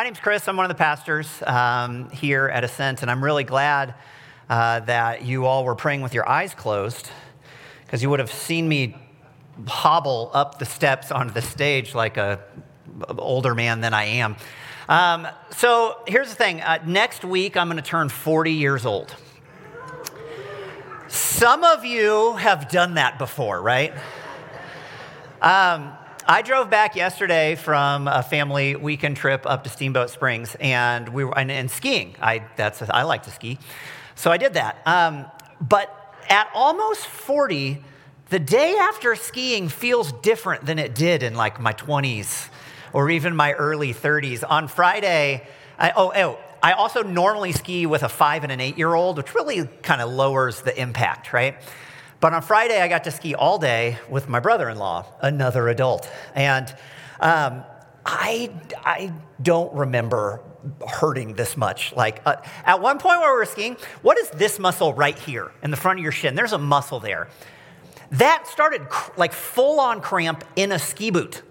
My 0.00 0.04
name's 0.04 0.18
Chris. 0.18 0.48
I'm 0.48 0.56
one 0.56 0.64
of 0.64 0.70
the 0.70 0.82
pastors 0.82 1.42
um, 1.42 2.08
here 2.08 2.48
at 2.48 2.64
Ascent, 2.64 3.02
and 3.02 3.10
I'm 3.10 3.22
really 3.22 3.44
glad 3.44 3.92
uh, 4.48 4.80
that 4.80 5.26
you 5.26 5.44
all 5.44 5.62
were 5.62 5.74
praying 5.74 6.00
with 6.00 6.14
your 6.14 6.26
eyes 6.26 6.54
closed 6.54 7.10
because 7.84 8.02
you 8.02 8.08
would 8.08 8.18
have 8.18 8.32
seen 8.32 8.66
me 8.66 8.96
hobble 9.66 10.30
up 10.32 10.58
the 10.58 10.64
steps 10.64 11.12
onto 11.12 11.34
the 11.34 11.42
stage 11.42 11.94
like 11.94 12.16
a 12.16 12.40
older 13.18 13.54
man 13.54 13.82
than 13.82 13.92
I 13.92 14.04
am. 14.04 14.36
Um, 14.88 15.28
so 15.50 15.98
here's 16.06 16.30
the 16.30 16.34
thing 16.34 16.62
uh, 16.62 16.78
next 16.86 17.22
week, 17.22 17.58
I'm 17.58 17.68
going 17.68 17.76
to 17.76 17.82
turn 17.82 18.08
40 18.08 18.52
years 18.52 18.86
old. 18.86 19.14
Some 21.08 21.62
of 21.62 21.84
you 21.84 22.36
have 22.36 22.70
done 22.70 22.94
that 22.94 23.18
before, 23.18 23.60
right? 23.60 23.92
Um, 25.42 25.92
I 26.30 26.42
drove 26.42 26.70
back 26.70 26.94
yesterday 26.94 27.56
from 27.56 28.06
a 28.06 28.22
family 28.22 28.76
weekend 28.76 29.16
trip 29.16 29.42
up 29.46 29.64
to 29.64 29.68
Steamboat 29.68 30.10
Springs, 30.10 30.56
and 30.60 31.08
we 31.08 31.24
were 31.24 31.36
and, 31.36 31.50
and 31.50 31.68
skiing. 31.68 32.14
I 32.22 32.44
that's 32.54 32.80
I 32.82 33.02
like 33.02 33.24
to 33.24 33.32
ski, 33.32 33.58
so 34.14 34.30
I 34.30 34.36
did 34.36 34.54
that. 34.54 34.80
Um, 34.86 35.26
but 35.60 35.92
at 36.28 36.48
almost 36.54 37.08
40, 37.08 37.82
the 38.28 38.38
day 38.38 38.76
after 38.78 39.16
skiing 39.16 39.68
feels 39.68 40.12
different 40.22 40.66
than 40.66 40.78
it 40.78 40.94
did 40.94 41.24
in 41.24 41.34
like 41.34 41.58
my 41.58 41.72
20s 41.72 42.48
or 42.92 43.10
even 43.10 43.34
my 43.34 43.52
early 43.54 43.92
30s. 43.92 44.44
On 44.48 44.68
Friday, 44.68 45.44
I, 45.80 45.92
oh, 45.96 46.12
oh, 46.14 46.38
I 46.62 46.74
also 46.74 47.02
normally 47.02 47.50
ski 47.50 47.86
with 47.86 48.04
a 48.04 48.08
five 48.08 48.44
and 48.44 48.52
an 48.52 48.60
eight 48.60 48.78
year 48.78 48.94
old, 48.94 49.16
which 49.16 49.34
really 49.34 49.66
kind 49.82 50.00
of 50.00 50.08
lowers 50.08 50.62
the 50.62 50.80
impact, 50.80 51.32
right? 51.32 51.56
But 52.20 52.34
on 52.34 52.42
Friday, 52.42 52.80
I 52.80 52.88
got 52.88 53.04
to 53.04 53.10
ski 53.10 53.34
all 53.34 53.58
day 53.58 53.98
with 54.08 54.28
my 54.28 54.40
brother 54.40 54.68
in 54.68 54.78
law, 54.78 55.06
another 55.20 55.68
adult. 55.68 56.08
And 56.34 56.68
um, 57.18 57.64
I, 58.04 58.52
I 58.84 59.12
don't 59.42 59.72
remember 59.74 60.42
hurting 60.86 61.34
this 61.34 61.56
much. 61.56 61.94
Like 61.94 62.20
uh, 62.26 62.36
at 62.64 62.82
one 62.82 62.98
point 62.98 63.20
while 63.20 63.30
we 63.30 63.38
were 63.38 63.46
skiing, 63.46 63.76
what 64.02 64.18
is 64.18 64.28
this 64.30 64.58
muscle 64.58 64.92
right 64.92 65.18
here 65.18 65.50
in 65.62 65.70
the 65.70 65.78
front 65.78 65.98
of 65.98 66.02
your 66.02 66.12
shin? 66.12 66.34
There's 66.34 66.52
a 66.52 66.58
muscle 66.58 67.00
there. 67.00 67.28
That 68.12 68.46
started 68.46 68.90
cr- 68.90 69.12
like 69.16 69.32
full 69.32 69.80
on 69.80 70.02
cramp 70.02 70.44
in 70.56 70.72
a 70.72 70.78
ski 70.78 71.10
boot. 71.10 71.42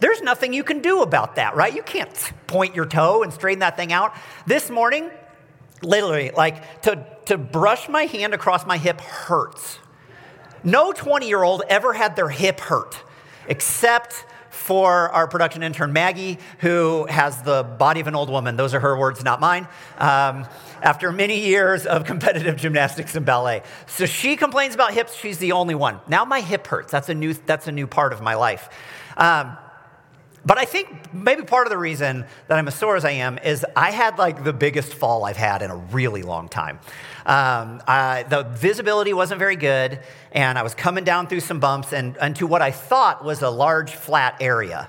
There's 0.00 0.22
nothing 0.22 0.52
you 0.52 0.64
can 0.64 0.80
do 0.80 1.02
about 1.02 1.36
that, 1.36 1.54
right? 1.54 1.72
You 1.74 1.82
can't 1.82 2.32
point 2.48 2.74
your 2.74 2.86
toe 2.86 3.22
and 3.22 3.32
straighten 3.32 3.60
that 3.60 3.76
thing 3.76 3.92
out. 3.92 4.16
This 4.46 4.70
morning, 4.70 5.10
literally, 5.82 6.30
like 6.30 6.82
to, 6.82 7.06
to 7.26 7.36
brush 7.38 7.88
my 7.88 8.06
hand 8.06 8.34
across 8.34 8.66
my 8.66 8.78
hip 8.78 9.00
hurts 9.00 9.78
no 10.64 10.92
20 10.92 11.28
year 11.28 11.42
old 11.42 11.62
ever 11.68 11.92
had 11.92 12.16
their 12.16 12.28
hip 12.28 12.60
hurt, 12.60 12.96
except 13.48 14.24
for 14.50 15.08
our 15.10 15.26
production 15.26 15.62
intern 15.62 15.92
Maggie, 15.92 16.38
who 16.58 17.06
has 17.06 17.42
the 17.42 17.62
body 17.62 18.00
of 18.00 18.06
an 18.06 18.14
old 18.14 18.28
woman. 18.28 18.56
Those 18.56 18.74
are 18.74 18.80
her 18.80 18.96
words, 18.96 19.24
not 19.24 19.40
mine. 19.40 19.66
Um, 19.98 20.46
after 20.82 21.12
many 21.12 21.40
years 21.40 21.86
of 21.86 22.04
competitive 22.04 22.56
gymnastics 22.56 23.14
and 23.16 23.24
ballet. 23.24 23.62
So 23.86 24.06
she 24.06 24.36
complains 24.36 24.74
about 24.74 24.92
hips, 24.92 25.14
she's 25.14 25.38
the 25.38 25.52
only 25.52 25.74
one. 25.74 26.00
Now 26.08 26.24
my 26.24 26.40
hip 26.40 26.66
hurts. 26.66 26.90
That's 26.92 27.08
a 27.08 27.14
new, 27.14 27.34
that's 27.34 27.68
a 27.68 27.72
new 27.72 27.86
part 27.86 28.12
of 28.12 28.20
my 28.20 28.34
life. 28.34 28.68
Um, 29.16 29.56
but 30.44 30.58
I 30.58 30.64
think 30.64 31.12
maybe 31.12 31.42
part 31.42 31.66
of 31.66 31.70
the 31.70 31.78
reason 31.78 32.24
that 32.48 32.58
I'm 32.58 32.66
as 32.66 32.74
sore 32.74 32.96
as 32.96 33.04
I 33.04 33.12
am 33.12 33.38
is 33.38 33.64
I 33.76 33.90
had 33.90 34.18
like 34.18 34.42
the 34.44 34.52
biggest 34.52 34.94
fall 34.94 35.24
I've 35.24 35.36
had 35.36 35.62
in 35.62 35.70
a 35.70 35.76
really 35.76 36.22
long 36.22 36.48
time. 36.48 36.78
Um, 37.26 37.82
I, 37.86 38.24
the 38.28 38.44
visibility 38.44 39.12
wasn't 39.12 39.38
very 39.38 39.56
good, 39.56 40.00
and 40.32 40.58
I 40.58 40.62
was 40.62 40.74
coming 40.74 41.04
down 41.04 41.26
through 41.26 41.40
some 41.40 41.60
bumps 41.60 41.92
and 41.92 42.16
into 42.16 42.46
what 42.46 42.62
I 42.62 42.70
thought 42.70 43.24
was 43.24 43.42
a 43.42 43.50
large 43.50 43.92
flat 43.92 44.36
area, 44.40 44.88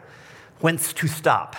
whence 0.62 0.94
to 0.94 1.08
stop. 1.08 1.56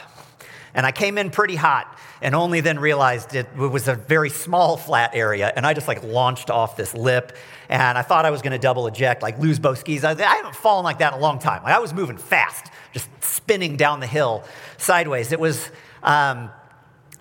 And 0.74 0.86
I 0.86 0.92
came 0.92 1.18
in 1.18 1.30
pretty 1.30 1.56
hot 1.56 1.98
and 2.22 2.34
only 2.34 2.60
then 2.60 2.78
realized 2.78 3.34
it 3.34 3.54
was 3.56 3.88
a 3.88 3.94
very 3.94 4.30
small 4.30 4.76
flat 4.76 5.10
area. 5.14 5.52
And 5.54 5.66
I 5.66 5.74
just 5.74 5.88
like 5.88 6.02
launched 6.02 6.50
off 6.50 6.76
this 6.76 6.94
lip 6.94 7.36
and 7.68 7.98
I 7.98 8.02
thought 8.02 8.24
I 8.24 8.30
was 8.30 8.42
going 8.42 8.52
to 8.52 8.58
double 8.58 8.86
eject, 8.86 9.22
like 9.22 9.38
lose 9.38 9.58
both 9.58 9.78
skis. 9.78 10.04
I, 10.04 10.12
I 10.12 10.36
haven't 10.36 10.54
fallen 10.54 10.84
like 10.84 10.98
that 10.98 11.12
in 11.12 11.18
a 11.18 11.22
long 11.22 11.38
time. 11.38 11.62
Like, 11.62 11.74
I 11.74 11.80
was 11.80 11.92
moving 11.92 12.16
fast, 12.16 12.70
just 12.92 13.08
spinning 13.22 13.76
down 13.76 14.00
the 14.00 14.06
hill 14.06 14.44
sideways. 14.78 15.32
It 15.32 15.40
was 15.40 15.70
um, 16.02 16.50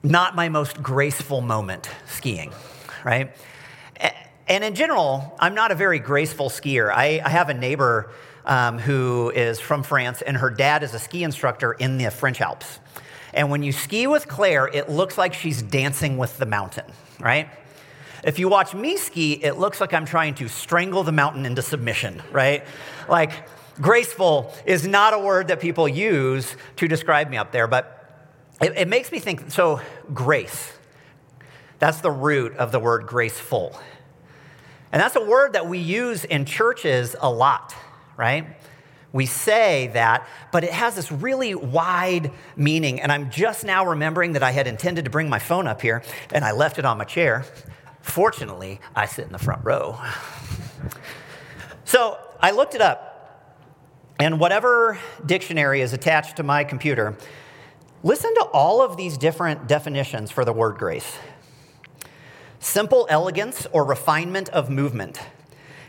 not 0.04 0.36
my 0.36 0.50
most 0.50 0.82
graceful 0.84 1.42
moment 1.42 1.90
skiing, 2.06 2.52
right? 3.04 3.36
And 4.48 4.64
in 4.64 4.76
general, 4.76 5.36
I'm 5.40 5.56
not 5.56 5.72
a 5.72 5.76
very 5.76 6.00
graceful 6.00 6.50
skier. 6.50 6.92
I, 6.94 7.22
I 7.24 7.30
have 7.30 7.50
a 7.50 7.54
neighbor 7.54 8.12
um, 8.44 8.80
who 8.80 9.32
is 9.34 9.60
from 9.60 9.82
France, 9.82 10.22
and 10.22 10.36
her 10.36 10.50
dad 10.50 10.84
is 10.84 10.94
a 10.94 11.00
ski 11.00 11.24
instructor 11.24 11.72
in 11.72 11.98
the 11.98 12.12
French 12.12 12.42
Alps. 12.42 12.80
And 13.34 13.50
when 13.50 13.64
you 13.64 13.72
ski 13.72 14.08
with 14.08 14.28
Claire, 14.28 14.68
it 14.68 14.90
looks 14.90 15.18
like 15.18 15.34
she's 15.34 15.62
dancing 15.62 16.18
with 16.18 16.38
the 16.38 16.46
mountain, 16.46 16.86
right? 17.20 17.50
If 18.24 18.38
you 18.38 18.50
watch 18.50 18.74
me 18.74 18.98
ski, 18.98 19.34
it 19.34 19.58
looks 19.58 19.82
like 19.82 19.94
I'm 19.94 20.06
trying 20.06 20.36
to 20.36 20.48
strangle 20.48 21.04
the 21.04 21.12
mountain 21.12 21.46
into 21.46 21.62
submission, 21.62 22.22
right? 22.32 22.64
Like, 23.10 23.32
graceful 23.80 24.54
is 24.66 24.86
not 24.86 25.14
a 25.14 25.20
word 25.20 25.48
that 25.48 25.60
people 25.60 25.88
use 25.88 26.56
to 26.76 26.88
describe 26.88 27.30
me 27.30 27.38
up 27.38 27.52
there, 27.52 27.68
but 27.68 27.98
it, 28.62 28.74
it 28.78 28.88
makes 28.88 29.12
me 29.12 29.20
think 29.20 29.50
so, 29.50 29.82
grace. 30.14 30.72
That's 31.80 32.02
the 32.02 32.12
root 32.12 32.56
of 32.58 32.72
the 32.72 32.80
word 32.80 33.08
graceful. 33.08 33.80
And 34.92 35.02
that's 35.02 35.16
a 35.16 35.26
word 35.26 35.54
that 35.54 35.68
we 35.68 35.80
use 35.80 36.26
in 36.26 36.46
churches 36.46 37.16
a 37.20 37.32
lot, 37.32 37.74
right? 38.18 38.46
We 39.14 39.26
say 39.26 39.88
that, 39.94 40.28
but 40.52 40.64
it 40.64 40.72
has 40.72 40.96
this 40.96 41.12
really 41.12 41.54
wide 41.54 42.32
meaning. 42.56 43.02
And 43.02 43.12
I'm 43.12 43.30
just 43.30 43.66
now 43.66 43.86
remembering 43.86 44.34
that 44.34 44.44
I 44.44 44.52
had 44.52 44.68
intended 44.68 45.06
to 45.06 45.12
bring 45.12 45.30
my 45.30 45.40
phone 45.40 45.68
up 45.68 45.82
here 45.82 46.02
and 46.32 46.46
I 46.46 46.52
left 46.52 46.80
it 46.80 46.86
on 46.86 46.98
my 46.98 47.04
chair. 47.04 47.46
Fortunately, 48.02 48.80
I 48.96 49.06
sit 49.06 49.26
in 49.26 49.32
the 49.32 49.40
front 49.40 49.64
row. 49.66 50.00
So 51.84 52.18
I 52.40 52.52
looked 52.52 52.74
it 52.74 52.82
up, 52.82 53.12
and 54.18 54.40
whatever 54.40 54.98
dictionary 55.26 55.82
is 55.82 55.94
attached 55.94 56.38
to 56.38 56.44
my 56.44 56.64
computer, 56.64 57.16
listen 58.02 58.34
to 58.36 58.44
all 58.46 58.82
of 58.82 58.98
these 58.98 59.18
different 59.18 59.68
definitions 59.68 60.32
for 60.32 60.46
the 60.46 60.54
word 60.54 60.78
grace 60.78 61.18
simple 62.62 63.08
elegance 63.10 63.66
or 63.72 63.84
refinement 63.84 64.48
of 64.50 64.70
movement, 64.70 65.20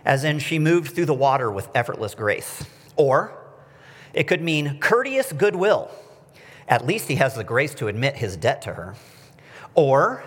as 0.05 0.25
in 0.25 0.39
she 0.39 0.59
moved 0.59 0.95
through 0.95 1.05
the 1.05 1.15
water 1.15 1.51
with 1.51 1.69
effortless 1.75 2.15
grace. 2.15 2.65
Or 2.97 3.33
it 4.13 4.25
could 4.25 4.43
mean 4.43 4.79
courteous 4.79 5.33
goodwill. 5.33 5.91
At 6.69 6.87
least 6.87 7.09
he 7.09 7.17
has 7.17 7.35
the 7.35 7.45
grace 7.45 7.75
to 7.75 7.89
admit 7.89 8.17
his 8.17 8.37
debt 8.37 8.63
to 8.63 8.75
her. 8.75 8.95
Or 9.75 10.23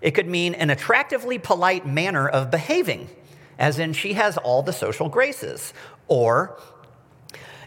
it 0.00 0.12
could 0.12 0.28
mean 0.28 0.54
an 0.54 0.70
attractively 0.70 1.38
polite 1.38 1.86
manner 1.86 2.28
of 2.28 2.50
behaving, 2.50 3.08
as 3.58 3.78
in 3.78 3.92
she 3.92 4.12
has 4.14 4.36
all 4.36 4.62
the 4.62 4.72
social 4.72 5.08
graces. 5.08 5.72
Or 6.08 6.58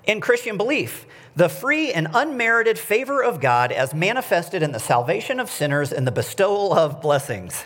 in 0.05 0.21
Christian 0.21 0.57
belief, 0.57 1.05
the 1.35 1.49
free 1.49 1.91
and 1.91 2.07
unmerited 2.13 2.79
favor 2.79 3.23
of 3.23 3.41
God 3.41 3.71
as 3.71 3.93
manifested 3.93 4.63
in 4.63 4.71
the 4.71 4.79
salvation 4.79 5.39
of 5.39 5.49
sinners 5.51 5.91
and 5.91 6.07
the 6.07 6.11
bestowal 6.11 6.73
of 6.73 7.01
blessings. 7.01 7.65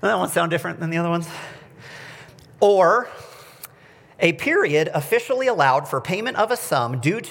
Doesn't 0.00 0.16
that 0.16 0.18
one 0.18 0.28
sound 0.28 0.50
different 0.50 0.80
than 0.80 0.90
the 0.90 0.98
other 0.98 1.10
ones? 1.10 1.28
Or 2.60 3.08
a 4.24 4.32
period 4.32 4.90
officially 4.94 5.46
allowed 5.46 5.86
for 5.86 6.00
payment 6.00 6.38
of 6.38 6.50
a 6.50 6.56
sum 6.56 6.98
due, 6.98 7.20
to, 7.20 7.30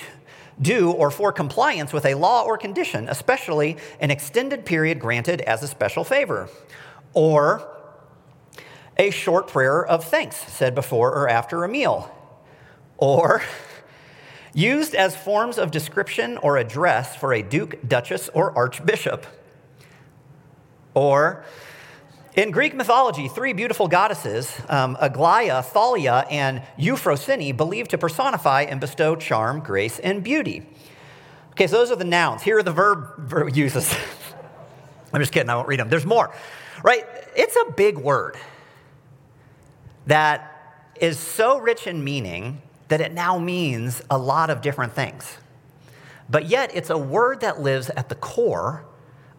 due 0.62 0.92
or 0.92 1.10
for 1.10 1.34
compliance 1.34 1.92
with 1.92 2.06
a 2.06 2.14
law 2.14 2.44
or 2.44 2.56
condition, 2.56 3.10
especially 3.10 3.76
an 4.00 4.12
extended 4.12 4.64
period 4.64 5.00
granted 5.00 5.42
as 5.42 5.64
a 5.64 5.68
special 5.68 6.04
favor, 6.04 6.48
or 7.14 7.68
a 8.96 9.10
short 9.10 9.48
prayer 9.48 9.84
of 9.84 10.06
thanks 10.06 10.38
said 10.38 10.76
before 10.76 11.12
or 11.12 11.28
after 11.28 11.64
a 11.64 11.68
meal, 11.68 12.16
or 12.98 13.42
used 14.54 14.94
as 14.94 15.16
forms 15.16 15.58
of 15.58 15.72
description 15.72 16.38
or 16.38 16.58
address 16.58 17.16
for 17.16 17.34
a 17.34 17.42
duke, 17.42 17.80
duchess, 17.88 18.30
or 18.36 18.56
archbishop, 18.56 19.26
or 20.94 21.44
in 22.36 22.50
Greek 22.50 22.74
mythology, 22.74 23.28
three 23.28 23.54
beautiful 23.54 23.88
goddesses, 23.88 24.60
um, 24.68 24.96
Aglaia, 24.96 25.64
Thalia, 25.64 26.26
and 26.32 26.64
Euphrosyne, 26.80 27.56
believed 27.56 27.92
to 27.92 27.98
personify 27.98 28.64
and 28.64 28.82
bestow 28.82 29.16
charm, 29.16 29.60
grace, 29.60 30.00
and 30.00 30.24
beauty. 30.24 30.66
Okay, 31.52 31.68
so 31.68 31.78
those 31.78 31.92
are 31.92 31.96
the 31.96 32.04
nouns. 32.04 32.42
Here 32.42 32.58
are 32.58 32.64
the 32.64 32.72
verb, 32.72 33.20
verb 33.20 33.56
uses. 33.56 33.94
I'm 35.14 35.22
just 35.22 35.32
kidding, 35.32 35.50
I 35.50 35.56
won't 35.56 35.68
read 35.68 35.80
them. 35.80 35.90
There's 35.90 36.08
more, 36.08 36.34
right? 36.84 37.06
It's 37.36 37.56
a 37.56 37.72
big 37.72 38.00
word 38.00 38.36
that 40.08 40.50
is 41.00 41.20
so 41.20 41.60
rich 41.60 41.86
in 41.86 42.04
meaning 42.04 42.62
that 42.88 43.00
it 43.00 43.14
now 43.14 43.38
means 43.38 44.02
a 44.10 44.18
lot 44.18 44.50
of 44.50 44.62
different 44.62 44.94
things. 44.94 45.38
But 46.30 46.48
yet, 46.48 46.72
it's 46.74 46.90
a 46.90 46.98
word 46.98 47.42
that 47.42 47.62
lives 47.62 47.92
at 47.92 48.10
the 48.10 48.16
core 48.16 48.86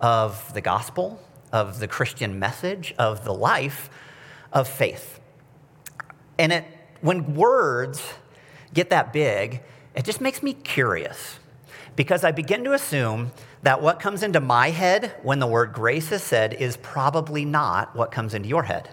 of 0.00 0.52
the 0.54 0.60
gospel 0.60 1.20
of 1.54 1.78
the 1.78 1.88
Christian 1.96 2.38
message, 2.38 2.94
of 2.98 3.24
the 3.24 3.32
life 3.52 3.80
of 4.52 4.66
faith. 4.68 5.20
And 6.38 6.52
it, 6.52 6.64
when 7.00 7.34
words 7.34 8.02
get 8.72 8.90
that 8.90 9.12
big, 9.12 9.62
it 9.94 10.04
just 10.04 10.20
makes 10.20 10.42
me 10.42 10.52
curious. 10.52 11.38
because 11.96 12.24
I 12.24 12.32
begin 12.32 12.64
to 12.64 12.72
assume 12.72 13.32
that 13.62 13.80
what 13.80 14.00
comes 14.00 14.22
into 14.22 14.40
my 14.40 14.70
head 14.70 15.14
when 15.22 15.38
the 15.38 15.46
word 15.46 15.72
grace 15.72 16.12
is 16.12 16.22
said 16.22 16.54
is 16.54 16.76
probably 16.78 17.44
not 17.44 17.94
what 17.96 18.10
comes 18.10 18.34
into 18.34 18.48
your 18.48 18.64
head. 18.64 18.88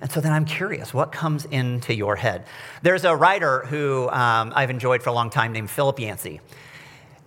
And 0.00 0.10
so 0.10 0.20
then 0.20 0.32
I'm 0.32 0.44
curious, 0.44 0.94
what 0.94 1.10
comes 1.10 1.44
into 1.44 1.92
your 1.92 2.16
head? 2.16 2.44
There's 2.82 3.04
a 3.04 3.16
writer 3.16 3.60
who 3.66 4.08
um, 4.10 4.52
I've 4.54 4.70
enjoyed 4.70 5.02
for 5.02 5.10
a 5.10 5.12
long 5.12 5.28
time 5.28 5.52
named 5.52 5.70
Philip 5.70 5.98
Yancey. 5.98 6.40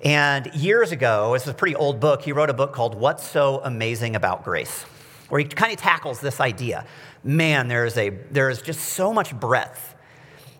And 0.04 0.52
years 0.56 0.92
ago, 0.92 1.34
this 1.34 1.44
is 1.44 1.50
a 1.50 1.54
pretty 1.54 1.76
old 1.76 2.00
book, 2.00 2.24
he 2.24 2.32
wrote 2.32 2.50
a 2.50 2.54
book 2.54 2.74
called 2.74 2.96
What's 2.96 3.24
So 3.24 3.62
Amazing 3.64 4.16
About 4.16 4.44
Grace, 4.44 4.82
where 5.30 5.40
he 5.40 5.46
kind 5.46 5.72
of 5.72 5.78
tackles 5.78 6.20
this 6.20 6.40
idea. 6.40 6.86
Man, 7.24 7.68
there's, 7.68 7.98
a, 7.98 8.10
there's 8.32 8.64
just 8.64 8.80
so 8.80 9.14
much 9.14 9.38
breadth 9.40 9.94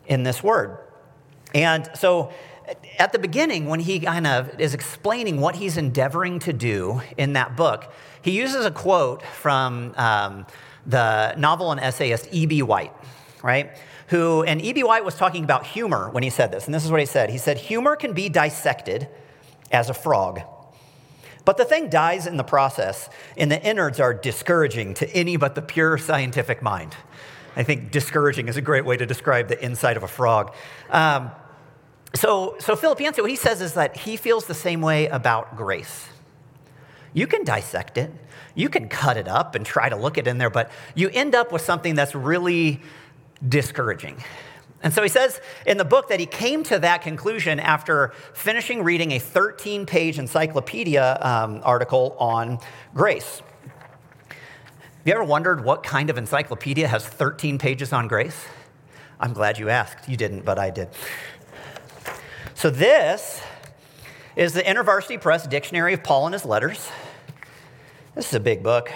in 0.06 0.22
this 0.22 0.44
word. 0.44 0.78
And 1.56 1.90
so 1.96 2.32
at 3.00 3.12
the 3.14 3.20
beginning, 3.20 3.66
when 3.66 3.80
he 3.80 4.00
kind 4.00 4.28
of 4.28 4.60
is 4.60 4.76
explaining 4.76 5.42
what 5.42 5.56
he's 5.56 5.76
endeavoring 5.76 6.38
to 6.40 6.54
do 6.54 7.02
in 7.18 7.34
that 7.34 7.58
book, 7.58 7.92
he 8.22 8.32
uses 8.32 8.64
a 8.64 8.72
quote 8.72 9.24
from 9.24 9.96
um, 9.98 10.46
the 10.86 11.34
novel 11.36 11.72
and 11.72 11.82
essayist 11.82 12.28
E.B. 12.32 12.62
White, 12.62 12.94
right? 13.42 13.76
Who, 14.10 14.44
and 14.44 14.62
E.B. 14.62 14.84
White 14.84 15.04
was 15.04 15.16
talking 15.16 15.44
about 15.44 15.66
humor 15.66 16.12
when 16.12 16.22
he 16.22 16.30
said 16.30 16.52
this, 16.52 16.66
and 16.66 16.76
this 16.76 16.86
is 16.86 16.92
what 16.92 17.00
he 17.00 17.08
said. 17.08 17.32
He 17.32 17.40
said, 17.40 17.58
Humor 17.58 17.96
can 17.96 18.14
be 18.14 18.30
dissected 18.30 19.08
as 19.72 19.90
a 19.90 19.94
frog. 19.94 20.42
But 21.44 21.58
the 21.58 21.66
thing 21.66 21.90
dies 21.90 22.28
in 22.28 22.38
the 22.38 22.44
process, 22.44 23.10
and 23.36 23.52
the 23.52 23.62
innards 23.62 24.00
are 24.00 24.14
discouraging 24.14 24.94
to 24.96 25.10
any 25.10 25.38
but 25.38 25.56
the 25.56 25.62
pure 25.62 25.98
scientific 25.98 26.62
mind. 26.62 26.96
I 27.56 27.64
think 27.64 27.92
discouraging 27.92 28.48
is 28.48 28.58
a 28.58 28.62
great 28.62 28.86
way 28.86 28.96
to 28.98 29.06
describe 29.06 29.48
the 29.48 29.64
inside 29.64 29.98
of 29.98 30.04
a 30.04 30.08
frog. 30.08 30.54
Um, 30.90 31.32
so, 32.14 32.56
so 32.60 32.76
Philip 32.76 33.00
Yancey, 33.00 33.22
what 33.22 33.30
he 33.30 33.36
says 33.36 33.62
is 33.62 33.74
that 33.74 33.98
he 33.98 34.18
feels 34.18 34.46
the 34.46 34.54
same 34.54 34.82
way 34.82 35.08
about 35.08 35.56
grace. 35.58 36.08
You 37.14 37.28
can 37.28 37.44
dissect 37.44 37.98
it, 37.98 38.12
you 38.56 38.70
can 38.70 38.88
cut 38.88 39.18
it 39.18 39.28
up 39.28 39.56
and 39.56 39.66
try 39.66 39.90
to 39.90 39.96
look 39.96 40.18
it 40.18 40.28
in 40.28 40.38
there, 40.38 40.50
but 40.50 40.72
you 40.96 41.10
end 41.10 41.36
up 41.36 41.52
with 41.52 41.62
something 41.62 41.96
that's 41.96 42.16
really 42.16 42.82
discouraging. 43.48 44.24
And 44.84 44.94
so 44.94 45.04
he 45.04 45.10
says 45.10 45.40
in 45.66 45.78
the 45.78 45.86
book 45.86 46.10
that 46.10 46.20
he 46.20 46.26
came 46.26 46.64
to 46.64 46.80
that 46.80 47.02
conclusion 47.02 47.60
after 47.60 48.14
finishing 48.34 48.84
reading 48.84 49.12
a 49.12 49.20
13 49.20 49.86
page 49.86 50.18
encyclopedia 50.18 51.20
um, 51.22 51.62
article 51.64 52.16
on 52.20 52.60
grace. 52.94 53.42
Have 54.30 55.08
you 55.08 55.14
ever 55.14 55.24
wondered 55.24 55.64
what 55.64 55.84
kind 55.84 56.10
of 56.10 56.18
encyclopedia 56.18 56.88
has 56.88 57.06
13 57.06 57.58
pages 57.58 57.94
on 57.94 58.08
grace? 58.08 58.46
I'm 59.20 59.34
glad 59.34 59.60
you 59.60 59.70
asked. 59.70 60.10
You 60.10 60.18
didn't, 60.18 60.46
but 60.46 60.58
I 60.58 60.72
did. 60.72 60.90
So, 62.56 62.70
this 62.70 63.42
is 64.36 64.54
the 64.54 64.62
InterVarsity 64.62 65.20
Press 65.20 65.48
Dictionary 65.48 65.94
of 65.94 66.04
Paul 66.04 66.28
and 66.28 66.34
His 66.34 66.46
Letters. 66.46 66.90
This 68.14 68.28
is 68.28 68.34
a 68.34 68.40
big 68.40 68.62
book. 68.62 68.92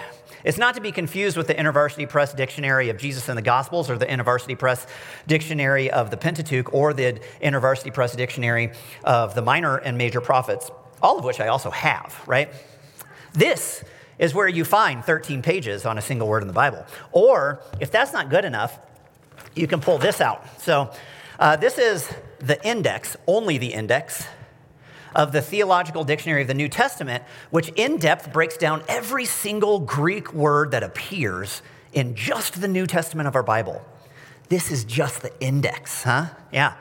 It's 0.46 0.58
not 0.58 0.76
to 0.76 0.80
be 0.80 0.92
confused 0.92 1.36
with 1.36 1.48
the 1.48 1.56
InterVarsity 1.56 2.08
Press 2.08 2.32
Dictionary 2.32 2.88
of 2.88 2.98
Jesus 2.98 3.28
and 3.28 3.36
the 3.36 3.42
Gospels 3.42 3.90
or 3.90 3.98
the 3.98 4.06
InterVarsity 4.06 4.56
Press 4.56 4.86
Dictionary 5.26 5.90
of 5.90 6.12
the 6.12 6.16
Pentateuch 6.16 6.72
or 6.72 6.94
the 6.94 7.20
InterVarsity 7.42 7.92
Press 7.92 8.14
Dictionary 8.14 8.70
of 9.02 9.34
the 9.34 9.42
Minor 9.42 9.78
and 9.78 9.98
Major 9.98 10.20
Prophets, 10.20 10.70
all 11.02 11.18
of 11.18 11.24
which 11.24 11.40
I 11.40 11.48
also 11.48 11.70
have, 11.70 12.22
right? 12.28 12.48
This 13.32 13.82
is 14.20 14.34
where 14.34 14.46
you 14.46 14.64
find 14.64 15.04
13 15.04 15.42
pages 15.42 15.84
on 15.84 15.98
a 15.98 16.00
single 16.00 16.28
word 16.28 16.42
in 16.42 16.46
the 16.46 16.54
Bible. 16.54 16.86
Or 17.10 17.60
if 17.80 17.90
that's 17.90 18.12
not 18.12 18.30
good 18.30 18.44
enough, 18.44 18.78
you 19.56 19.66
can 19.66 19.80
pull 19.80 19.98
this 19.98 20.20
out. 20.20 20.46
So 20.60 20.92
uh, 21.40 21.56
this 21.56 21.76
is 21.76 22.08
the 22.38 22.64
index, 22.64 23.16
only 23.26 23.58
the 23.58 23.72
index 23.72 24.24
of 25.14 25.32
the 25.32 25.42
Theological 25.42 26.04
Dictionary 26.04 26.42
of 26.42 26.48
the 26.48 26.54
New 26.54 26.68
Testament, 26.68 27.24
which 27.50 27.68
in 27.70 27.96
depth 27.98 28.32
breaks 28.32 28.56
down 28.56 28.82
every 28.88 29.24
single 29.24 29.80
Greek 29.80 30.32
word 30.32 30.70
that 30.72 30.82
appears 30.82 31.62
in 31.92 32.14
just 32.14 32.60
the 32.60 32.68
New 32.68 32.86
Testament 32.86 33.26
of 33.26 33.34
our 33.34 33.42
Bible. 33.42 33.84
This 34.48 34.70
is 34.70 34.84
just 34.84 35.22
the 35.22 35.32
index, 35.40 36.04
huh? 36.04 36.26
Yeah. 36.52 36.74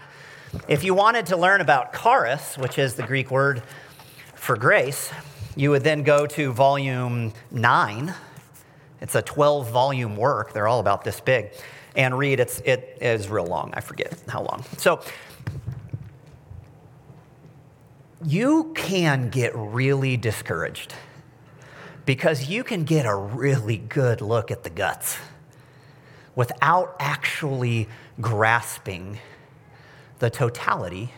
If 0.68 0.84
you 0.84 0.94
wanted 0.94 1.28
to 1.28 1.38
learn 1.38 1.62
about 1.62 1.94
charis, 1.94 2.58
which 2.58 2.78
is 2.78 2.96
the 2.96 3.04
Greek 3.04 3.32
word 3.32 3.64
for 4.36 4.56
grace, 4.56 5.12
you 5.56 5.72
would 5.72 5.84
then 5.84 6.04
go 6.04 6.26
to 6.28 6.52
volume 6.52 7.34
nine. 7.52 8.14
It's 9.02 9.16
a 9.16 9.22
12 9.22 9.70
volume 9.72 10.16
work. 10.16 10.54
They're 10.54 10.68
all 10.68 10.80
about 10.80 11.04
this 11.04 11.20
big. 11.20 11.52
And 11.96 12.18
read, 12.18 12.40
it's, 12.40 12.60
it 12.62 12.98
is 13.02 13.30
real 13.30 13.46
long. 13.46 13.74
I 13.74 13.80
forget 13.80 14.22
how 14.28 14.42
long. 14.42 14.64
So 14.78 15.02
you 18.26 18.72
can 18.76 19.30
get 19.30 19.52
really 19.56 20.18
discouraged 20.18 20.96
because 22.06 22.50
you 22.50 22.64
can 22.64 22.84
get 22.84 23.06
a 23.06 23.16
really 23.16 23.78
good 23.78 24.20
look 24.20 24.50
at 24.50 24.64
the 24.64 24.70
guts 24.70 25.18
without 26.36 26.96
actually 27.00 27.88
grasping 28.20 29.20
the 30.20 30.30
totality 30.30 31.12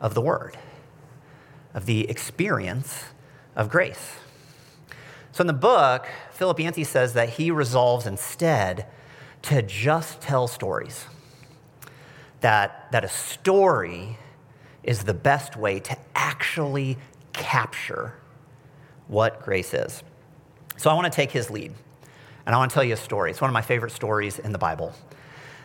of 0.00 0.14
the 0.14 0.20
word, 0.20 0.58
of 1.72 1.86
the 1.86 2.08
experience 2.08 3.04
of 3.54 3.68
grace. 3.68 4.16
So 5.32 5.42
in 5.42 5.46
the 5.46 5.52
book, 5.52 6.08
Philip 6.32 6.58
Yancey 6.58 6.84
says 6.84 7.12
that 7.12 7.30
he 7.30 7.50
resolves 7.50 8.06
instead 8.06 8.86
to 9.42 9.62
just 9.62 10.20
tell 10.20 10.48
stories. 10.48 11.06
That, 12.40 12.90
that 12.90 13.04
a 13.04 13.08
story 13.08 14.18
is 14.82 15.04
the 15.04 15.14
best 15.14 15.56
way 15.56 15.80
to 15.80 15.96
actually 16.14 16.96
capture 17.32 18.14
what 19.08 19.42
grace 19.42 19.74
is. 19.74 20.02
So 20.76 20.90
I 20.90 20.94
want 20.94 21.12
to 21.12 21.14
take 21.14 21.30
his 21.30 21.50
lead, 21.50 21.72
and 22.46 22.54
I 22.54 22.58
want 22.58 22.70
to 22.70 22.74
tell 22.74 22.84
you 22.84 22.94
a 22.94 22.96
story. 22.96 23.30
It's 23.30 23.40
one 23.40 23.50
of 23.50 23.54
my 23.54 23.62
favorite 23.62 23.92
stories 23.92 24.38
in 24.38 24.52
the 24.52 24.58
Bible. 24.58 24.94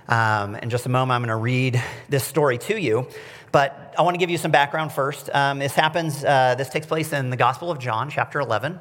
Um, 0.07 0.55
in 0.55 0.69
just 0.69 0.85
a 0.85 0.89
moment, 0.89 1.15
I'm 1.15 1.21
going 1.21 1.29
to 1.29 1.35
read 1.35 1.81
this 2.09 2.23
story 2.23 2.57
to 2.59 2.79
you, 2.79 3.07
but 3.51 3.95
I 3.97 4.01
want 4.01 4.15
to 4.15 4.19
give 4.19 4.29
you 4.29 4.37
some 4.37 4.51
background 4.51 4.91
first. 4.91 5.29
Um, 5.33 5.59
this 5.59 5.73
happens, 5.73 6.23
uh, 6.23 6.55
this 6.57 6.69
takes 6.69 6.85
place 6.85 7.13
in 7.13 7.29
the 7.29 7.37
Gospel 7.37 7.71
of 7.71 7.79
John, 7.79 8.09
chapter 8.09 8.39
11. 8.39 8.77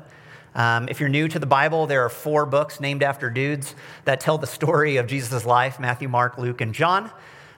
Um, 0.55 0.89
if 0.89 1.01
you're 1.01 1.09
new 1.09 1.29
to 1.29 1.39
the 1.39 1.47
Bible, 1.47 1.87
there 1.87 2.05
are 2.05 2.09
four 2.09 2.47
books 2.47 2.81
named 2.81 3.03
after 3.03 3.31
dudes 3.31 3.75
that 4.05 4.21
tell 4.21 4.39
the 4.39 4.47
story 4.47 4.97
of 4.99 5.07
Jesus' 5.07 5.45
life 5.45 5.81
Matthew, 5.81 6.09
Mark, 6.09 6.39
Luke, 6.39 6.61
and 6.61 6.75
John. 6.75 7.11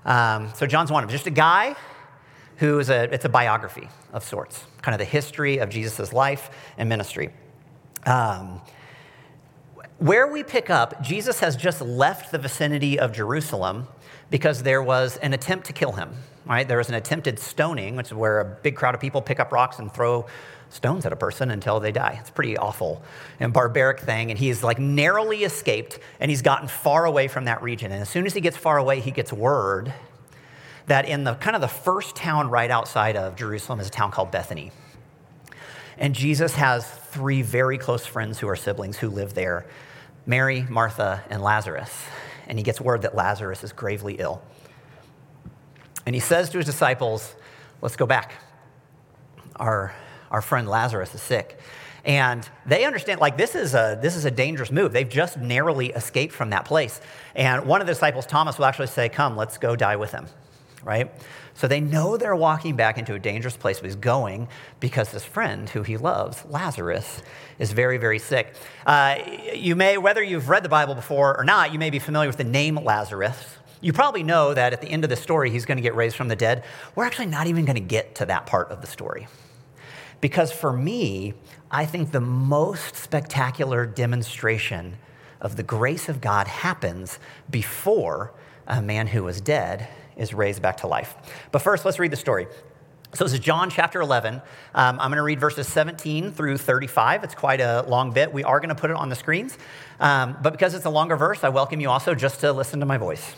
Um, 0.04 0.50
so 0.54 0.66
John's 0.66 0.90
one 0.90 1.02
of 1.02 1.08
them. 1.08 1.14
Just 1.14 1.26
a 1.26 1.30
guy 1.30 1.76
who 2.56 2.78
is 2.78 2.90
a, 2.90 3.12
it's 3.12 3.24
a 3.24 3.28
biography 3.28 3.88
of 4.12 4.24
sorts, 4.24 4.64
kind 4.82 4.94
of 4.94 4.98
the 4.98 5.04
history 5.04 5.58
of 5.58 5.68
Jesus' 5.68 6.12
life 6.12 6.50
and 6.78 6.88
ministry. 6.88 7.30
Um, 8.04 8.60
where 9.98 10.26
we 10.26 10.42
pick 10.42 10.68
up, 10.68 11.02
Jesus 11.02 11.40
has 11.40 11.56
just 11.56 11.80
left 11.80 12.30
the 12.30 12.38
vicinity 12.38 12.98
of 12.98 13.12
Jerusalem 13.12 13.88
because 14.30 14.62
there 14.62 14.82
was 14.82 15.16
an 15.18 15.32
attempt 15.32 15.66
to 15.66 15.72
kill 15.72 15.92
him, 15.92 16.12
right? 16.44 16.66
There 16.66 16.78
was 16.78 16.88
an 16.88 16.94
attempted 16.94 17.38
stoning, 17.38 17.96
which 17.96 18.06
is 18.06 18.14
where 18.14 18.40
a 18.40 18.44
big 18.44 18.76
crowd 18.76 18.94
of 18.94 19.00
people 19.00 19.22
pick 19.22 19.40
up 19.40 19.52
rocks 19.52 19.78
and 19.78 19.92
throw 19.92 20.26
stones 20.68 21.06
at 21.06 21.12
a 21.12 21.16
person 21.16 21.50
until 21.50 21.80
they 21.80 21.92
die. 21.92 22.16
It's 22.20 22.30
pretty 22.30 22.56
awful 22.58 23.02
and 23.40 23.52
barbaric 23.52 24.00
thing. 24.00 24.30
And 24.30 24.38
he's 24.38 24.62
like 24.62 24.78
narrowly 24.78 25.44
escaped 25.44 25.98
and 26.20 26.30
he's 26.30 26.42
gotten 26.42 26.68
far 26.68 27.04
away 27.04 27.28
from 27.28 27.44
that 27.44 27.62
region. 27.62 27.92
And 27.92 28.02
as 28.02 28.08
soon 28.08 28.26
as 28.26 28.34
he 28.34 28.40
gets 28.40 28.56
far 28.56 28.78
away, 28.78 29.00
he 29.00 29.10
gets 29.10 29.32
word 29.32 29.92
that 30.86 31.08
in 31.08 31.24
the 31.24 31.34
kind 31.34 31.56
of 31.56 31.62
the 31.62 31.68
first 31.68 32.16
town 32.16 32.48
right 32.48 32.70
outside 32.70 33.16
of 33.16 33.36
Jerusalem 33.36 33.80
is 33.80 33.88
a 33.88 33.90
town 33.90 34.10
called 34.10 34.30
Bethany. 34.30 34.72
And 35.98 36.14
Jesus 36.14 36.54
has 36.54 36.88
three 36.88 37.42
very 37.42 37.78
close 37.78 38.06
friends 38.06 38.38
who 38.38 38.48
are 38.48 38.56
siblings 38.56 38.98
who 38.98 39.08
live 39.08 39.34
there 39.34 39.66
Mary, 40.26 40.66
Martha, 40.68 41.22
and 41.30 41.40
Lazarus. 41.40 42.04
And 42.48 42.58
he 42.58 42.64
gets 42.64 42.80
word 42.80 43.02
that 43.02 43.14
Lazarus 43.14 43.62
is 43.62 43.72
gravely 43.72 44.16
ill. 44.18 44.42
And 46.04 46.14
he 46.14 46.20
says 46.20 46.50
to 46.50 46.58
his 46.58 46.66
disciples, 46.66 47.34
Let's 47.80 47.96
go 47.96 48.06
back. 48.06 48.32
Our, 49.56 49.94
our 50.30 50.42
friend 50.42 50.68
Lazarus 50.68 51.14
is 51.14 51.22
sick. 51.22 51.58
And 52.04 52.48
they 52.64 52.84
understand, 52.84 53.20
like, 53.20 53.36
this 53.36 53.54
is, 53.54 53.74
a, 53.74 53.98
this 54.00 54.14
is 54.16 54.24
a 54.24 54.30
dangerous 54.30 54.70
move. 54.70 54.92
They've 54.92 55.08
just 55.08 55.38
narrowly 55.38 55.88
escaped 55.88 56.32
from 56.32 56.50
that 56.50 56.64
place. 56.64 57.00
And 57.34 57.66
one 57.66 57.80
of 57.80 57.86
the 57.86 57.92
disciples, 57.92 58.26
Thomas, 58.26 58.58
will 58.58 58.64
actually 58.64 58.86
say, 58.86 59.08
Come, 59.08 59.36
let's 59.36 59.58
go 59.58 59.74
die 59.74 59.96
with 59.96 60.12
him 60.12 60.26
right? 60.84 61.10
So 61.54 61.66
they 61.66 61.80
know 61.80 62.16
they're 62.16 62.36
walking 62.36 62.76
back 62.76 62.98
into 62.98 63.14
a 63.14 63.18
dangerous 63.18 63.56
place, 63.56 63.80
but 63.80 63.86
he's 63.86 63.96
going 63.96 64.48
because 64.78 65.10
his 65.10 65.24
friend, 65.24 65.68
who 65.70 65.82
he 65.82 65.96
loves, 65.96 66.44
Lazarus, 66.48 67.22
is 67.58 67.72
very, 67.72 67.96
very 67.96 68.18
sick. 68.18 68.54
Uh, 68.84 69.16
you 69.54 69.74
may, 69.74 69.96
whether 69.96 70.22
you've 70.22 70.48
read 70.48 70.62
the 70.62 70.68
Bible 70.68 70.94
before 70.94 71.38
or 71.38 71.44
not, 71.44 71.72
you 71.72 71.78
may 71.78 71.90
be 71.90 71.98
familiar 71.98 72.28
with 72.28 72.36
the 72.36 72.44
name 72.44 72.76
Lazarus. 72.76 73.56
You 73.80 73.92
probably 73.92 74.22
know 74.22 74.52
that 74.52 74.72
at 74.72 74.80
the 74.80 74.88
end 74.88 75.04
of 75.04 75.10
the 75.10 75.16
story, 75.16 75.50
he's 75.50 75.64
going 75.64 75.76
to 75.76 75.82
get 75.82 75.94
raised 75.94 76.16
from 76.16 76.28
the 76.28 76.36
dead. 76.36 76.64
We're 76.94 77.04
actually 77.04 77.26
not 77.26 77.46
even 77.46 77.64
going 77.64 77.76
to 77.76 77.80
get 77.80 78.14
to 78.16 78.26
that 78.26 78.46
part 78.46 78.70
of 78.70 78.80
the 78.80 78.86
story. 78.86 79.26
Because 80.20 80.50
for 80.50 80.72
me, 80.72 81.34
I 81.70 81.84
think 81.86 82.10
the 82.10 82.20
most 82.20 82.96
spectacular 82.96 83.86
demonstration 83.86 84.96
of 85.40 85.56
the 85.56 85.62
grace 85.62 86.08
of 86.08 86.20
God 86.20 86.46
happens 86.46 87.18
before 87.50 88.32
a 88.66 88.82
man 88.82 89.08
who 89.08 89.24
was 89.24 89.40
dead 89.40 89.88
is 90.16 90.34
raised 90.34 90.62
back 90.62 90.78
to 90.78 90.86
life. 90.86 91.14
But 91.52 91.60
first, 91.60 91.84
let's 91.84 91.98
read 91.98 92.10
the 92.10 92.16
story. 92.16 92.46
So 93.14 93.24
this 93.24 93.32
is 93.32 93.38
John 93.38 93.70
chapter 93.70 94.00
11. 94.00 94.34
Um, 94.34 94.42
I'm 94.74 95.08
going 95.10 95.16
to 95.16 95.22
read 95.22 95.40
verses 95.40 95.68
17 95.68 96.32
through 96.32 96.58
35. 96.58 97.24
It's 97.24 97.34
quite 97.34 97.60
a 97.60 97.84
long 97.88 98.10
bit. 98.10 98.32
We 98.32 98.44
are 98.44 98.58
going 98.60 98.68
to 98.68 98.74
put 98.74 98.90
it 98.90 98.96
on 98.96 99.08
the 99.08 99.14
screens. 99.14 99.56
Um, 100.00 100.36
but 100.42 100.50
because 100.50 100.74
it's 100.74 100.84
a 100.84 100.90
longer 100.90 101.16
verse, 101.16 101.44
I 101.44 101.48
welcome 101.48 101.80
you 101.80 101.88
also 101.88 102.14
just 102.14 102.40
to 102.40 102.52
listen 102.52 102.80
to 102.80 102.86
my 102.86 102.98
voice. 102.98 103.34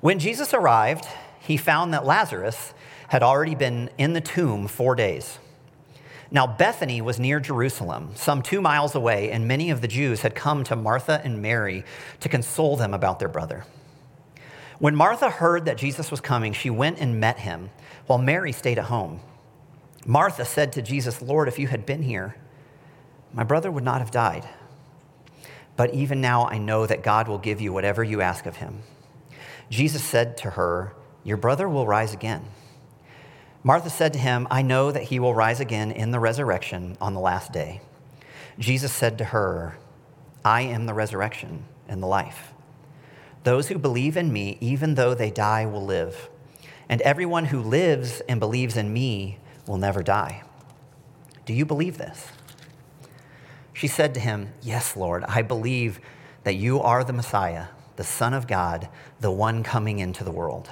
When 0.00 0.18
Jesus 0.18 0.52
arrived, 0.52 1.06
he 1.40 1.56
found 1.56 1.94
that 1.94 2.04
Lazarus 2.04 2.74
had 3.08 3.22
already 3.22 3.54
been 3.54 3.90
in 3.96 4.12
the 4.12 4.20
tomb 4.20 4.68
four 4.68 4.94
days. 4.94 5.38
Now, 6.30 6.46
Bethany 6.46 7.00
was 7.00 7.18
near 7.18 7.40
Jerusalem, 7.40 8.10
some 8.14 8.42
two 8.42 8.60
miles 8.60 8.94
away, 8.94 9.30
and 9.30 9.48
many 9.48 9.70
of 9.70 9.80
the 9.80 9.88
Jews 9.88 10.20
had 10.20 10.34
come 10.34 10.62
to 10.64 10.76
Martha 10.76 11.22
and 11.24 11.40
Mary 11.40 11.84
to 12.20 12.28
console 12.28 12.76
them 12.76 12.92
about 12.92 13.18
their 13.18 13.28
brother. 13.28 13.64
When 14.78 14.94
Martha 14.94 15.28
heard 15.28 15.64
that 15.64 15.76
Jesus 15.76 16.10
was 16.10 16.20
coming, 16.20 16.52
she 16.52 16.70
went 16.70 17.00
and 17.00 17.18
met 17.18 17.40
him, 17.40 17.70
while 18.06 18.18
Mary 18.18 18.52
stayed 18.52 18.78
at 18.78 18.84
home. 18.84 19.20
Martha 20.06 20.44
said 20.44 20.72
to 20.72 20.82
Jesus, 20.82 21.20
Lord, 21.20 21.48
if 21.48 21.58
you 21.58 21.66
had 21.66 21.84
been 21.84 22.02
here, 22.02 22.36
my 23.32 23.42
brother 23.42 23.70
would 23.70 23.84
not 23.84 24.00
have 24.00 24.10
died. 24.10 24.48
But 25.76 25.94
even 25.94 26.20
now 26.20 26.46
I 26.46 26.58
know 26.58 26.86
that 26.86 27.02
God 27.02 27.28
will 27.28 27.38
give 27.38 27.60
you 27.60 27.72
whatever 27.72 28.02
you 28.02 28.20
ask 28.20 28.46
of 28.46 28.56
him. 28.56 28.82
Jesus 29.70 30.02
said 30.02 30.36
to 30.38 30.50
her, 30.50 30.94
Your 31.24 31.36
brother 31.36 31.68
will 31.68 31.86
rise 31.86 32.14
again. 32.14 32.44
Martha 33.62 33.90
said 33.90 34.12
to 34.12 34.18
him, 34.18 34.46
I 34.50 34.62
know 34.62 34.90
that 34.92 35.04
he 35.04 35.18
will 35.18 35.34
rise 35.34 35.60
again 35.60 35.90
in 35.90 36.10
the 36.10 36.20
resurrection 36.20 36.96
on 37.00 37.14
the 37.14 37.20
last 37.20 37.52
day. 37.52 37.80
Jesus 38.58 38.92
said 38.92 39.18
to 39.18 39.24
her, 39.26 39.76
I 40.44 40.62
am 40.62 40.86
the 40.86 40.94
resurrection 40.94 41.64
and 41.88 42.02
the 42.02 42.06
life. 42.06 42.54
Those 43.48 43.68
who 43.68 43.78
believe 43.78 44.18
in 44.18 44.30
me, 44.30 44.58
even 44.60 44.94
though 44.94 45.14
they 45.14 45.30
die, 45.30 45.64
will 45.64 45.82
live. 45.82 46.28
And 46.86 47.00
everyone 47.00 47.46
who 47.46 47.62
lives 47.62 48.20
and 48.28 48.38
believes 48.38 48.76
in 48.76 48.92
me 48.92 49.38
will 49.66 49.78
never 49.78 50.02
die. 50.02 50.42
Do 51.46 51.54
you 51.54 51.64
believe 51.64 51.96
this? 51.96 52.28
She 53.72 53.86
said 53.86 54.12
to 54.12 54.20
him, 54.20 54.52
Yes, 54.60 54.98
Lord, 54.98 55.24
I 55.24 55.40
believe 55.40 55.98
that 56.44 56.56
you 56.56 56.78
are 56.82 57.02
the 57.02 57.14
Messiah, 57.14 57.68
the 57.96 58.04
Son 58.04 58.34
of 58.34 58.46
God, 58.46 58.90
the 59.18 59.30
one 59.30 59.62
coming 59.62 59.98
into 59.98 60.24
the 60.24 60.30
world. 60.30 60.68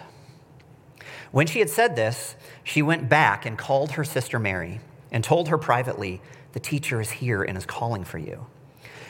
When 1.33 1.47
she 1.47 1.61
had 1.61 1.71
said 1.71 1.97
this, 1.97 2.37
she 2.63 2.83
went 2.83 3.09
back 3.09 3.47
and 3.47 3.57
called 3.57 3.93
her 3.93 4.05
sister 4.05 4.39
Mary 4.39 4.81
and 5.11 5.25
told 5.25 5.49
her 5.49 5.57
privately, 5.57 6.21
The 6.53 6.61
teacher 6.61 7.01
is 7.01 7.09
here 7.09 7.43
and 7.43 7.57
is 7.57 7.65
calling 7.65 8.05
for 8.05 8.19
you. 8.19 8.49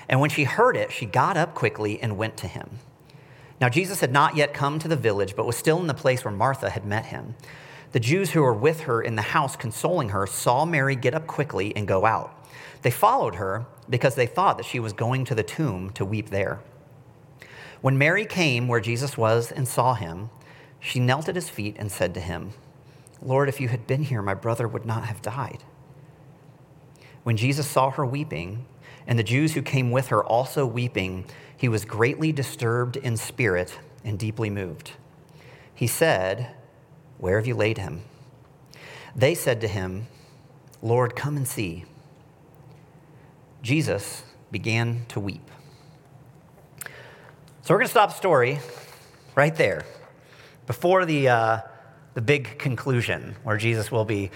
And 0.09 0.21
when 0.21 0.31
she 0.31 0.45
heard 0.45 0.77
it, 0.77 0.93
she 0.93 1.05
got 1.05 1.37
up 1.37 1.57
quickly 1.57 2.01
and 2.01 2.17
went 2.17 2.37
to 2.37 2.47
him. 2.47 2.79
Now, 3.61 3.69
Jesus 3.69 4.01
had 4.01 4.13
not 4.13 4.37
yet 4.37 4.53
come 4.53 4.79
to 4.79 4.89
the 4.89 4.97
village, 4.97 5.35
but 5.35 5.47
was 5.47 5.57
still 5.57 5.81
in 5.81 5.87
the 5.87 5.95
place 5.95 6.25
where 6.25 6.35
Martha 6.35 6.71
had 6.71 6.85
met 6.85 7.07
him. 7.07 7.35
The 7.93 8.01
Jews 8.01 8.33
who 8.33 8.43
were 8.43 8.53
with 8.53 8.81
her 8.81 9.01
in 9.01 9.17
the 9.17 9.23
house 9.23 9.57
consoling 9.57 10.11
her 10.11 10.27
saw 10.27 10.67
Mary 10.67 10.97
get 10.97 11.15
up 11.15 11.27
quickly 11.27 11.75
and 11.75 11.89
go 11.89 12.05
out. 12.05 12.33
They 12.83 12.91
followed 12.91 13.37
her 13.37 13.67
because 13.89 14.15
they 14.15 14.27
thought 14.27 14.59
that 14.59 14.67
she 14.67 14.79
was 14.79 14.93
going 14.93 15.25
to 15.27 15.35
the 15.35 15.43
tomb 15.43 15.91
to 15.91 16.05
weep 16.05 16.29
there. 16.29 16.61
When 17.81 17.97
Mary 17.97 18.27
came 18.27 18.69
where 18.69 18.81
Jesus 18.81 19.17
was 19.17 19.51
and 19.51 19.67
saw 19.67 19.95
him, 19.95 20.31
she 20.81 21.01
knelt 21.01 21.29
at 21.29 21.35
his 21.35 21.49
feet 21.49 21.77
and 21.79 21.91
said 21.91 22.13
to 22.15 22.21
him, 22.21 22.53
Lord, 23.23 23.49
if 23.49 23.61
you 23.61 23.69
had 23.69 23.87
been 23.87 24.03
here, 24.03 24.21
my 24.21 24.35
brother 24.35 24.69
would 24.69 24.85
not 24.85 25.05
have 25.05 25.23
died. 25.23 25.65
When 27.23 27.37
Jesus 27.37 27.67
saw 27.67 27.91
her 27.91 28.05
weeping, 28.05 28.67
and 29.07 29.19
the 29.19 29.25
Jews 29.25 29.55
who 29.55 29.63
came 29.63 29.91
with 29.91 30.09
her 30.09 30.23
also 30.25 30.67
weeping, 30.67 31.25
he 31.57 31.69
was 31.69 31.85
greatly 31.85 32.33
disturbed 32.33 32.97
in 32.97 33.17
spirit 33.17 33.79
and 34.05 34.19
deeply 34.19 34.51
moved. 34.51 34.93
He 35.75 35.87
said, 35.87 36.51
Where 37.19 37.37
have 37.37 37.47
you 37.47 37.55
laid 37.55 37.79
him? 37.79 38.03
They 39.15 39.35
said 39.35 39.61
to 39.63 39.69
him, 39.69 40.07
Lord, 40.83 41.17
come 41.17 41.37
and 41.37 41.49
see. 41.49 41.85
Jesus 43.63 44.23
began 44.51 45.07
to 45.09 45.19
weep. 45.19 45.51
So 47.63 47.75
we're 47.75 47.79
going 47.79 47.87
to 47.87 47.91
stop 47.91 48.11
the 48.11 48.17
story 48.17 48.61
right 49.35 49.55
there 49.57 49.85
before 50.67 51.05
the, 51.05 51.29
uh, 51.29 51.61
the 52.15 52.21
big 52.21 52.59
conclusion 52.59 53.35
where 53.43 53.57
Jesus 53.57 53.91
will 53.91 54.05
be 54.05 54.31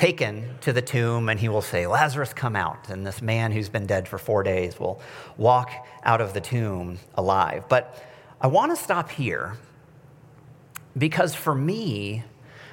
taken 0.00 0.56
to 0.62 0.72
the 0.72 0.80
tomb 0.80 1.28
and 1.28 1.38
he 1.38 1.46
will 1.46 1.60
say, 1.60 1.86
Lazarus, 1.86 2.32
come 2.32 2.56
out. 2.56 2.88
And 2.88 3.06
this 3.06 3.20
man 3.20 3.52
who's 3.52 3.68
been 3.68 3.84
dead 3.84 4.08
for 4.08 4.16
four 4.16 4.42
days 4.42 4.80
will 4.80 4.98
walk 5.36 5.70
out 6.02 6.22
of 6.22 6.32
the 6.32 6.40
tomb 6.40 6.98
alive. 7.16 7.64
But 7.68 8.02
I 8.40 8.46
want 8.46 8.74
to 8.74 8.82
stop 8.82 9.10
here 9.10 9.58
because 10.96 11.34
for 11.34 11.54
me, 11.54 12.24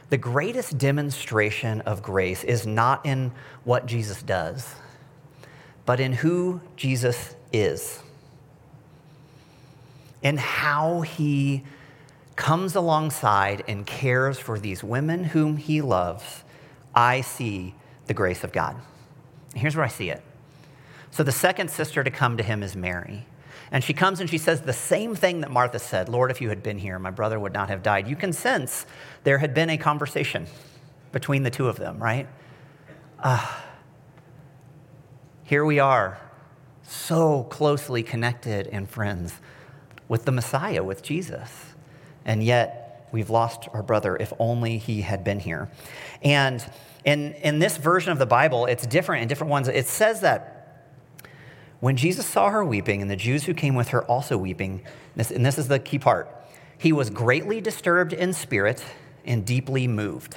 the 0.10 0.18
greatest 0.18 0.78
demonstration 0.78 1.82
of 1.82 2.02
grace 2.02 2.46
is 2.46 2.66
not 2.66 3.06
in 3.06 3.34
what 3.66 3.88
Jesus 3.88 4.24
does, 4.24 4.76
but 5.86 6.00
in 6.00 6.14
who 6.14 6.62
Jesus 6.78 7.36
is 7.52 8.00
and 10.24 10.40
how 10.40 11.02
he 11.02 11.66
comes 12.38 12.74
alongside 12.74 13.66
and 13.68 13.86
cares 13.86 14.40
for 14.40 14.58
these 14.58 14.82
women 14.82 15.26
whom 15.26 15.58
he 15.58 15.82
loves, 15.82 16.46
I 16.98 17.22
see 17.22 17.76
the 18.08 18.16
grace 18.16 18.44
of 18.44 18.52
God. 18.52 18.76
Here's 19.54 19.76
where 19.76 19.86
I 19.86 19.90
see 19.90 20.10
it. 20.10 20.24
So 21.12 21.22
the 21.22 21.32
second 21.32 21.70
sister 21.70 22.04
to 22.04 22.10
come 22.10 22.38
to 22.38 22.44
him 22.44 22.64
is 22.64 22.76
Mary. 22.76 23.28
And 23.72 23.84
she 23.84 23.94
comes 23.94 24.20
and 24.20 24.28
she 24.28 24.40
says 24.40 24.62
the 24.62 24.74
same 24.74 25.14
thing 25.14 25.42
that 25.42 25.52
Martha 25.52 25.78
said 25.78 26.10
Lord, 26.10 26.32
if 26.32 26.42
you 26.42 26.50
had 26.50 26.64
been 26.64 26.80
here, 26.80 26.98
my 26.98 27.12
brother 27.12 27.40
would 27.40 27.54
not 27.54 27.70
have 27.70 27.84
died. 27.84 28.08
You 28.08 28.16
can 28.16 28.34
sense 28.34 28.88
there 29.24 29.38
had 29.38 29.54
been 29.54 29.70
a 29.70 29.78
conversation 29.78 30.48
between 31.12 31.44
the 31.44 31.52
two 31.52 31.68
of 31.68 31.76
them, 31.76 32.02
right? 32.02 32.28
Uh, 33.20 33.46
here 35.44 35.66
we 35.66 35.78
are, 35.78 36.20
so 36.82 37.44
closely 37.44 38.02
connected 38.02 38.68
and 38.68 38.90
friends 38.90 39.36
with 40.08 40.26
the 40.26 40.32
Messiah, 40.32 40.84
with 40.84 41.04
Jesus 41.04 41.68
and 42.28 42.44
yet 42.44 43.08
we've 43.12 43.32
lost 43.32 43.68
our 43.74 43.82
brother 43.82 44.16
if 44.18 44.32
only 44.38 44.78
he 44.78 45.02
had 45.02 45.24
been 45.24 45.40
here. 45.40 45.70
And 46.22 46.64
in, 47.08 47.36
in 47.36 47.60
this 47.60 47.78
version 47.78 48.12
of 48.12 48.20
the 48.20 48.26
Bible, 48.26 48.66
it's 48.66 48.86
different 48.86 49.22
in 49.22 49.30
different 49.30 49.50
ones. 49.50 49.70
It 49.70 49.88
says 49.88 50.20
that 50.22 50.84
when 51.80 51.96
Jesus 51.96 52.26
saw 52.26 52.50
her 52.50 52.66
weeping 52.66 53.02
and 53.02 53.10
the 53.10 53.16
Jews 53.16 53.46
who 53.46 53.54
came 53.54 53.76
with 53.76 53.88
her 53.90 54.04
also 54.04 54.38
weeping, 54.38 54.82
this, 55.16 55.32
and 55.32 55.46
this 55.46 55.58
is 55.58 55.70
the 55.70 55.80
key 55.80 56.00
part, 56.00 56.30
he 56.78 56.92
was 56.92 57.10
greatly 57.10 57.62
disturbed 57.62 58.12
in 58.12 58.34
spirit 58.34 58.84
and 59.24 59.46
deeply 59.46 59.88
moved. 59.88 60.36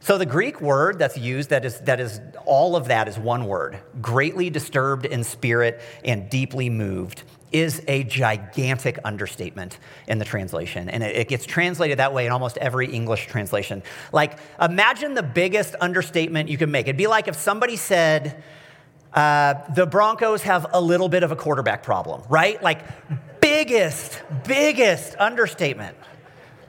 So 0.00 0.16
the 0.16 0.24
Greek 0.24 0.62
word 0.62 0.98
that's 0.98 1.18
used 1.18 1.50
that 1.50 1.66
is 1.66 1.80
that 1.80 2.00
is 2.00 2.22
all 2.46 2.74
of 2.74 2.88
that 2.88 3.06
is 3.06 3.18
one 3.18 3.44
word. 3.44 3.78
Greatly 4.00 4.48
disturbed 4.48 5.04
in 5.04 5.24
spirit 5.24 5.82
and 6.06 6.30
deeply 6.30 6.70
moved 6.70 7.22
is 7.54 7.80
a 7.86 8.02
gigantic 8.02 8.98
understatement 9.04 9.78
in 10.08 10.18
the 10.18 10.24
translation. 10.24 10.88
And 10.88 11.04
it, 11.04 11.28
gets 11.28 11.46
translated 11.46 12.00
that 12.00 12.12
way 12.12 12.26
in 12.26 12.32
almost 12.32 12.58
every 12.58 12.88
English 12.92 13.28
translation. 13.28 13.84
Like, 14.12 14.38
imagine 14.60 15.14
the 15.14 15.22
biggest 15.22 15.76
understatement 15.80 16.48
you 16.48 16.58
can 16.58 16.72
make. 16.72 16.86
It'd 16.86 16.96
be 16.96 17.06
like 17.06 17.28
if 17.28 17.36
somebody 17.36 17.76
said, 17.76 18.42
uh, 19.12 19.54
the 19.72 19.86
Broncos 19.86 20.42
have 20.42 20.66
a 20.72 20.80
little 20.80 21.08
bit 21.08 21.22
of 21.22 21.30
a 21.30 21.36
quarterback 21.36 21.84
problem, 21.84 22.22
right? 22.28 22.60
Like, 22.60 23.40
biggest, 23.40 24.20
biggest 24.46 25.14
understatement 25.20 25.96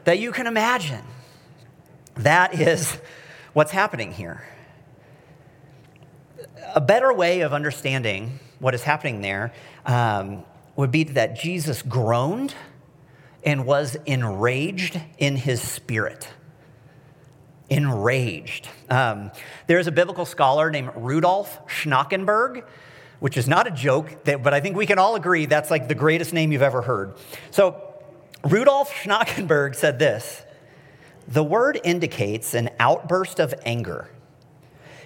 that 0.04 0.20
you 0.20 0.32
can 0.32 0.46
imagine. 0.46 1.04
That 2.18 2.60
is 2.62 2.96
what's 3.54 3.72
happening 3.72 4.12
here. 4.12 4.44
A 6.75 6.82
better 6.82 7.12
way 7.12 7.42
of 7.42 7.54
understanding 7.54 8.39
what 8.60 8.75
is 8.75 8.84
happening 8.84 9.22
there 9.22 9.51
um, 9.88 10.44
would 10.75 10.91
be 10.91 11.03
that 11.03 11.39
Jesus 11.39 11.82
groaned 11.82 12.53
and 13.44 13.65
was 13.65 13.96
enraged 14.05 15.00
in 15.17 15.36
his 15.36 15.62
spirit. 15.62 16.27
Enraged. 17.70 18.67
Um, 18.89 19.32
there's 19.67 19.88
a 19.88 19.91
biblical 19.91 20.25
scholar 20.25 20.70
named 20.70 20.91
Rudolf 20.96 21.67
Schnackenburg, 21.67 22.65
which 23.20 23.38
is 23.38 23.48
not 23.48 23.67
a 23.67 23.72
joke, 23.72 24.24
that, 24.25 24.44
but 24.44 24.53
I 24.53 24.60
think 24.60 24.75
we 24.75 24.86
can 24.86 25.00
all 25.00 25.15
agree 25.15 25.46
that's 25.46 25.72
like 25.72 25.88
the 25.88 25.96
greatest 25.96 26.34
name 26.34 26.51
you've 26.51 26.62
ever 26.62 26.82
heard. 26.82 27.15
So, 27.51 27.82
Rudolf 28.44 28.94
Schnackenburg 28.94 29.75
said 29.75 29.98
this 30.00 30.44
The 31.27 31.44
word 31.44 31.79
indicates 31.84 32.53
an 32.53 32.70
outburst 32.79 33.39
of 33.39 33.53
anger 33.65 34.10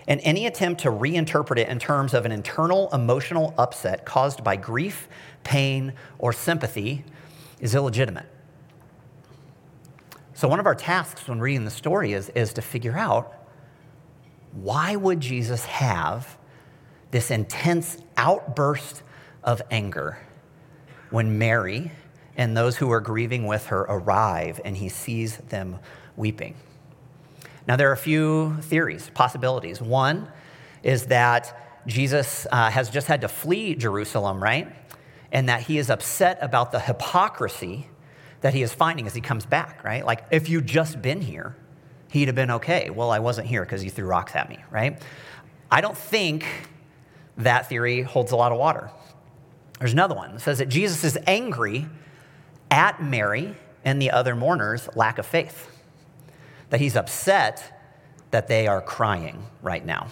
and 0.09 0.19
any 0.23 0.47
attempt 0.47 0.81
to 0.81 0.89
reinterpret 0.89 1.59
it 1.59 1.69
in 1.69 1.79
terms 1.79 2.13
of 2.13 2.25
an 2.25 2.31
internal 2.33 2.89
emotional 2.91 3.53
upset 3.57 4.05
caused 4.05 4.43
by 4.43 4.57
grief, 4.57 5.07
pain, 5.43 5.93
or 6.17 6.33
sympathy 6.33 7.05
is 7.61 7.75
illegitimate. 7.75 8.25
So, 10.33 10.47
one 10.47 10.59
of 10.59 10.65
our 10.65 10.75
tasks 10.75 11.27
when 11.27 11.39
reading 11.39 11.63
the 11.63 11.71
story 11.71 12.13
is, 12.13 12.29
is 12.29 12.53
to 12.53 12.61
figure 12.61 12.97
out 12.97 13.33
why 14.53 14.95
would 14.95 15.19
Jesus 15.19 15.65
have 15.65 16.37
this 17.11 17.29
intense 17.29 17.97
outburst 18.17 19.03
of 19.43 19.61
anger 19.69 20.17
when 21.11 21.37
Mary 21.37 21.91
and 22.35 22.55
those 22.55 22.77
who 22.77 22.91
are 22.91 23.01
grieving 23.01 23.45
with 23.47 23.67
her 23.67 23.81
arrive 23.81 24.61
and 24.63 24.77
he 24.77 24.89
sees 24.89 25.37
them 25.37 25.77
weeping. 26.15 26.55
Now, 27.69 27.75
there 27.75 27.87
are 27.91 27.93
a 27.93 27.97
few 27.97 28.57
theories, 28.61 29.11
possibilities. 29.13 29.79
One 29.79 30.27
is 30.81 31.05
that 31.05 31.55
Jesus 31.85 32.47
uh, 32.51 32.71
has 32.71 32.89
just 32.89 33.05
had 33.05 33.21
to 33.21 33.27
flee 33.27 33.75
Jerusalem, 33.75 34.41
right? 34.41 34.75
And 35.31 35.49
that 35.49 35.61
he 35.61 35.77
is 35.77 35.91
upset 35.91 36.39
about 36.41 36.71
the 36.71 36.79
hypocrisy 36.79 37.87
that 38.41 38.55
he 38.55 38.63
is 38.63 38.73
finding 38.73 39.05
as 39.05 39.13
he 39.13 39.21
comes 39.21 39.45
back, 39.45 39.83
right? 39.83 40.03
Like, 40.03 40.23
if 40.31 40.49
you'd 40.49 40.65
just 40.65 40.99
been 40.99 41.21
here, 41.21 41.55
he'd 42.11 42.27
have 42.27 42.33
been 42.33 42.49
okay. 42.49 42.89
Well, 42.89 43.11
I 43.11 43.19
wasn't 43.19 43.45
here 43.45 43.63
because 43.63 43.83
you 43.83 43.91
threw 43.91 44.07
rocks 44.07 44.35
at 44.35 44.49
me, 44.49 44.57
right? 44.71 44.99
I 45.69 45.81
don't 45.81 45.97
think 45.97 46.47
that 47.37 47.69
theory 47.69 48.01
holds 48.01 48.31
a 48.31 48.35
lot 48.35 48.51
of 48.51 48.57
water. 48.57 48.89
There's 49.77 49.93
another 49.93 50.15
one 50.15 50.33
that 50.33 50.39
says 50.39 50.57
that 50.57 50.69
Jesus 50.69 51.03
is 51.03 51.19
angry 51.27 51.85
at 52.71 53.03
Mary 53.03 53.55
and 53.85 54.01
the 54.01 54.09
other 54.09 54.35
mourners' 54.35 54.89
lack 54.95 55.19
of 55.19 55.27
faith, 55.27 55.67
that 56.69 56.79
he's 56.79 56.95
upset 56.95 57.79
that 58.31 58.47
they 58.47 58.67
are 58.67 58.81
crying 58.81 59.43
right 59.61 59.85
now. 59.85 60.07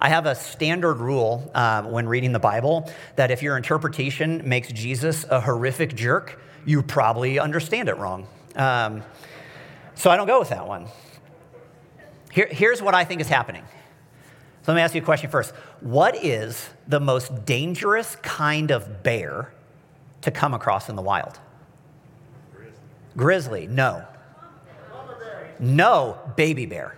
I 0.00 0.10
have 0.10 0.26
a 0.26 0.34
standard 0.34 0.98
rule 0.98 1.50
uh, 1.54 1.82
when 1.82 2.06
reading 2.06 2.32
the 2.32 2.38
Bible 2.38 2.88
that 3.16 3.32
if 3.32 3.42
your 3.42 3.56
interpretation 3.56 4.48
makes 4.48 4.70
Jesus 4.70 5.24
a 5.28 5.40
horrific 5.40 5.96
jerk, 5.96 6.40
you 6.64 6.82
probably 6.82 7.40
understand 7.40 7.88
it 7.88 7.96
wrong. 7.96 8.26
Um, 8.54 9.02
so 9.94 10.10
I 10.10 10.16
don't 10.16 10.28
go 10.28 10.38
with 10.38 10.50
that 10.50 10.68
one. 10.68 10.86
Here, 12.30 12.48
here's 12.48 12.80
what 12.80 12.94
I 12.94 13.04
think 13.04 13.20
is 13.20 13.28
happening. 13.28 13.64
So 14.62 14.72
let 14.72 14.76
me 14.76 14.82
ask 14.82 14.94
you 14.94 15.00
a 15.00 15.04
question 15.04 15.30
first. 15.30 15.52
What 15.80 16.22
is 16.24 16.68
the 16.86 17.00
most 17.00 17.44
dangerous 17.44 18.16
kind 18.16 18.70
of 18.70 19.02
bear 19.02 19.52
to 20.20 20.30
come 20.30 20.54
across 20.54 20.88
in 20.88 20.94
the 20.94 21.02
wild? 21.02 21.40
Grizzly. 22.54 22.78
Grizzly, 23.16 23.66
no. 23.66 24.06
No, 25.58 26.18
baby 26.36 26.66
bear. 26.66 26.96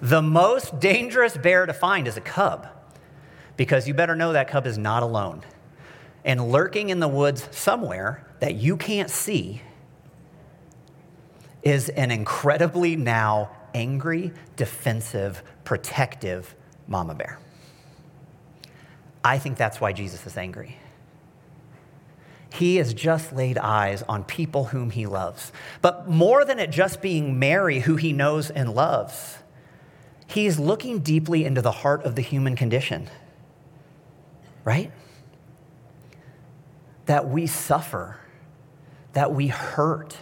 The 0.00 0.22
most 0.22 0.78
dangerous 0.78 1.36
bear 1.36 1.66
to 1.66 1.72
find 1.72 2.06
is 2.06 2.16
a 2.16 2.20
cub 2.20 2.68
because 3.56 3.88
you 3.88 3.94
better 3.94 4.14
know 4.14 4.32
that 4.34 4.48
cub 4.48 4.66
is 4.66 4.76
not 4.76 5.02
alone. 5.02 5.42
And 6.24 6.50
lurking 6.50 6.90
in 6.90 7.00
the 7.00 7.08
woods 7.08 7.48
somewhere 7.50 8.26
that 8.40 8.54
you 8.54 8.76
can't 8.76 9.10
see 9.10 9.62
is 11.62 11.88
an 11.88 12.10
incredibly 12.10 12.94
now 12.94 13.50
angry, 13.74 14.32
defensive, 14.56 15.42
protective 15.64 16.54
mama 16.86 17.14
bear. 17.14 17.38
I 19.24 19.38
think 19.38 19.56
that's 19.56 19.80
why 19.80 19.92
Jesus 19.92 20.26
is 20.26 20.36
angry. 20.36 20.76
He 22.52 22.76
has 22.76 22.94
just 22.94 23.32
laid 23.32 23.58
eyes 23.58 24.02
on 24.08 24.24
people 24.24 24.66
whom 24.66 24.90
he 24.90 25.06
loves. 25.06 25.52
But 25.82 26.08
more 26.08 26.44
than 26.44 26.58
it 26.58 26.70
just 26.70 27.02
being 27.02 27.38
Mary, 27.38 27.80
who 27.80 27.96
he 27.96 28.12
knows 28.12 28.50
and 28.50 28.74
loves, 28.74 29.38
he 30.26 30.46
is 30.46 30.58
looking 30.58 31.00
deeply 31.00 31.44
into 31.44 31.62
the 31.62 31.72
heart 31.72 32.04
of 32.04 32.14
the 32.14 32.22
human 32.22 32.56
condition, 32.56 33.08
right? 34.64 34.90
That 37.06 37.28
we 37.28 37.46
suffer, 37.46 38.18
that 39.12 39.32
we 39.32 39.48
hurt, 39.48 40.16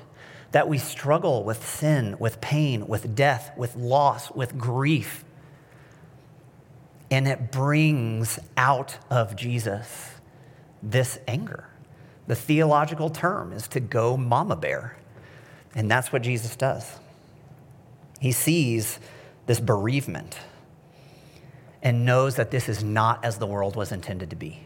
that 0.52 0.69
we 0.69 0.78
struggle 0.78 1.43
with 1.43 1.66
sin, 1.66 2.16
with 2.19 2.40
pain, 2.40 2.87
with 2.87 3.14
death, 3.14 3.52
with 3.57 3.75
loss, 3.76 4.31
with 4.31 4.57
grief. 4.59 5.25
And 7.10 7.26
it 7.26 7.50
brings 7.50 8.39
out 8.56 8.99
of 9.10 9.37
Jesus 9.37 10.10
this 10.82 11.19
anger. 11.26 11.69
The 12.26 12.34
theological 12.34 13.10
term 13.10 13.52
is 13.52 13.69
to 13.69 13.80
go 13.80 14.17
mama 14.17 14.56
bear. 14.56 14.97
And 15.75 15.91
that's 15.91 16.13
what 16.13 16.23
Jesus 16.23 16.56
does. 16.56 16.99
He 18.21 18.32
sees 18.32 18.99
this 19.47 19.60
bereavement 19.60 20.39
and 21.82 22.06
knows 22.06 22.37
that 22.37 22.50
this 22.50 22.69
is 22.69 22.82
not 22.82 23.25
as 23.25 23.39
the 23.39 23.47
world 23.47 23.76
was 23.76 23.93
intended 23.93 24.30
to 24.30 24.37
be. 24.37 24.60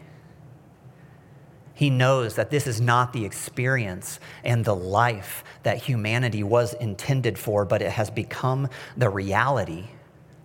He 1.73 1.89
knows 1.89 2.35
that 2.35 2.49
this 2.49 2.67
is 2.67 2.81
not 2.81 3.13
the 3.13 3.25
experience 3.25 4.19
and 4.43 4.65
the 4.65 4.75
life 4.75 5.43
that 5.63 5.77
humanity 5.77 6.43
was 6.43 6.73
intended 6.73 7.37
for, 7.37 7.65
but 7.65 7.81
it 7.81 7.91
has 7.91 8.09
become 8.09 8.69
the 8.97 9.09
reality 9.09 9.85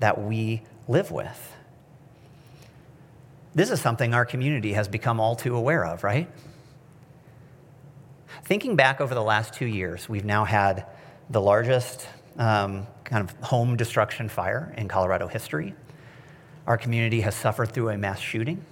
that 0.01 0.21
we 0.21 0.63
live 0.87 1.11
with. 1.11 1.53
This 3.55 3.71
is 3.71 3.81
something 3.81 4.15
our 4.15 4.25
community 4.25 4.73
has 4.73 4.89
become 4.89 5.21
all 5.21 5.37
too 5.37 5.57
aware 5.57 5.85
of, 5.85 6.03
right? 6.05 6.29
Thinking 8.45 8.77
back 8.77 9.01
over 9.01 9.15
the 9.15 9.23
last 9.23 9.55
two 9.55 9.65
years, 9.65 10.07
we've 10.07 10.27
now 10.27 10.45
had 10.45 10.85
the 11.31 11.41
largest 11.41 12.07
um, 12.37 12.87
kind 13.03 13.27
of 13.27 13.35
home 13.43 13.75
destruction 13.75 14.29
fire 14.29 14.75
in 14.77 14.87
Colorado 14.87 15.29
history. 15.29 15.73
Our 16.67 16.77
community 16.77 17.23
has 17.23 17.35
suffered 17.35 17.73
through 17.73 17.89
a 17.89 17.97
mass 17.97 18.21
shooting. 18.21 18.63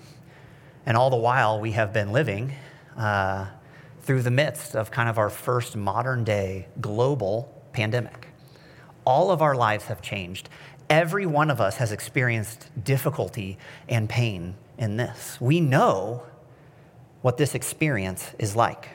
And 0.84 0.94
all 0.94 1.08
the 1.08 1.16
while, 1.16 1.58
we 1.58 1.72
have 1.72 1.90
been 1.90 2.12
living 2.12 2.52
uh, 2.98 3.46
through 4.02 4.20
the 4.20 4.30
midst 4.30 4.76
of 4.76 4.90
kind 4.90 5.08
of 5.08 5.16
our 5.16 5.30
first 5.30 5.74
modern 5.74 6.22
day 6.22 6.68
global 6.82 7.50
pandemic. 7.72 8.28
All 9.06 9.30
of 9.30 9.40
our 9.40 9.54
lives 9.54 9.84
have 9.84 10.02
changed. 10.02 10.50
Every 10.90 11.24
one 11.24 11.50
of 11.50 11.62
us 11.62 11.78
has 11.78 11.92
experienced 11.92 12.68
difficulty 12.84 13.56
and 13.88 14.06
pain 14.06 14.54
in 14.76 14.98
this. 14.98 15.40
We 15.40 15.60
know 15.60 16.24
what 17.22 17.38
this 17.38 17.54
experience 17.54 18.32
is 18.38 18.54
like. 18.54 18.90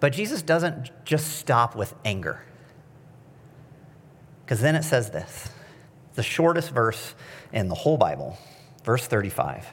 But 0.00 0.12
Jesus 0.12 0.42
doesn't 0.42 0.90
just 1.04 1.38
stop 1.38 1.74
with 1.74 1.94
anger. 2.04 2.42
Because 4.44 4.60
then 4.60 4.74
it 4.74 4.84
says 4.84 5.10
this 5.10 5.50
the 6.14 6.22
shortest 6.22 6.70
verse 6.70 7.14
in 7.52 7.68
the 7.68 7.74
whole 7.74 7.96
Bible 7.96 8.38
verse 8.88 9.06
35. 9.06 9.66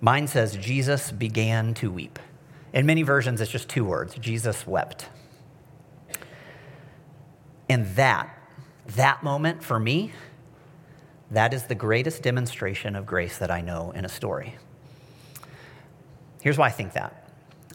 Mine 0.00 0.26
says, 0.26 0.56
Jesus 0.56 1.12
began 1.12 1.74
to 1.74 1.90
weep. 1.90 2.18
In 2.72 2.86
many 2.86 3.02
versions, 3.02 3.38
it's 3.42 3.50
just 3.50 3.68
two 3.68 3.84
words 3.84 4.14
Jesus 4.14 4.66
wept. 4.66 5.10
And 7.68 7.86
that, 7.96 8.34
that 8.96 9.22
moment 9.22 9.62
for 9.62 9.78
me, 9.78 10.12
that 11.30 11.52
is 11.52 11.64
the 11.64 11.74
greatest 11.74 12.22
demonstration 12.22 12.96
of 12.96 13.04
grace 13.04 13.36
that 13.36 13.50
I 13.50 13.60
know 13.60 13.90
in 13.90 14.06
a 14.06 14.08
story. 14.08 14.56
Here's 16.40 16.56
why 16.56 16.68
I 16.68 16.70
think 16.70 16.94
that. 16.94 17.19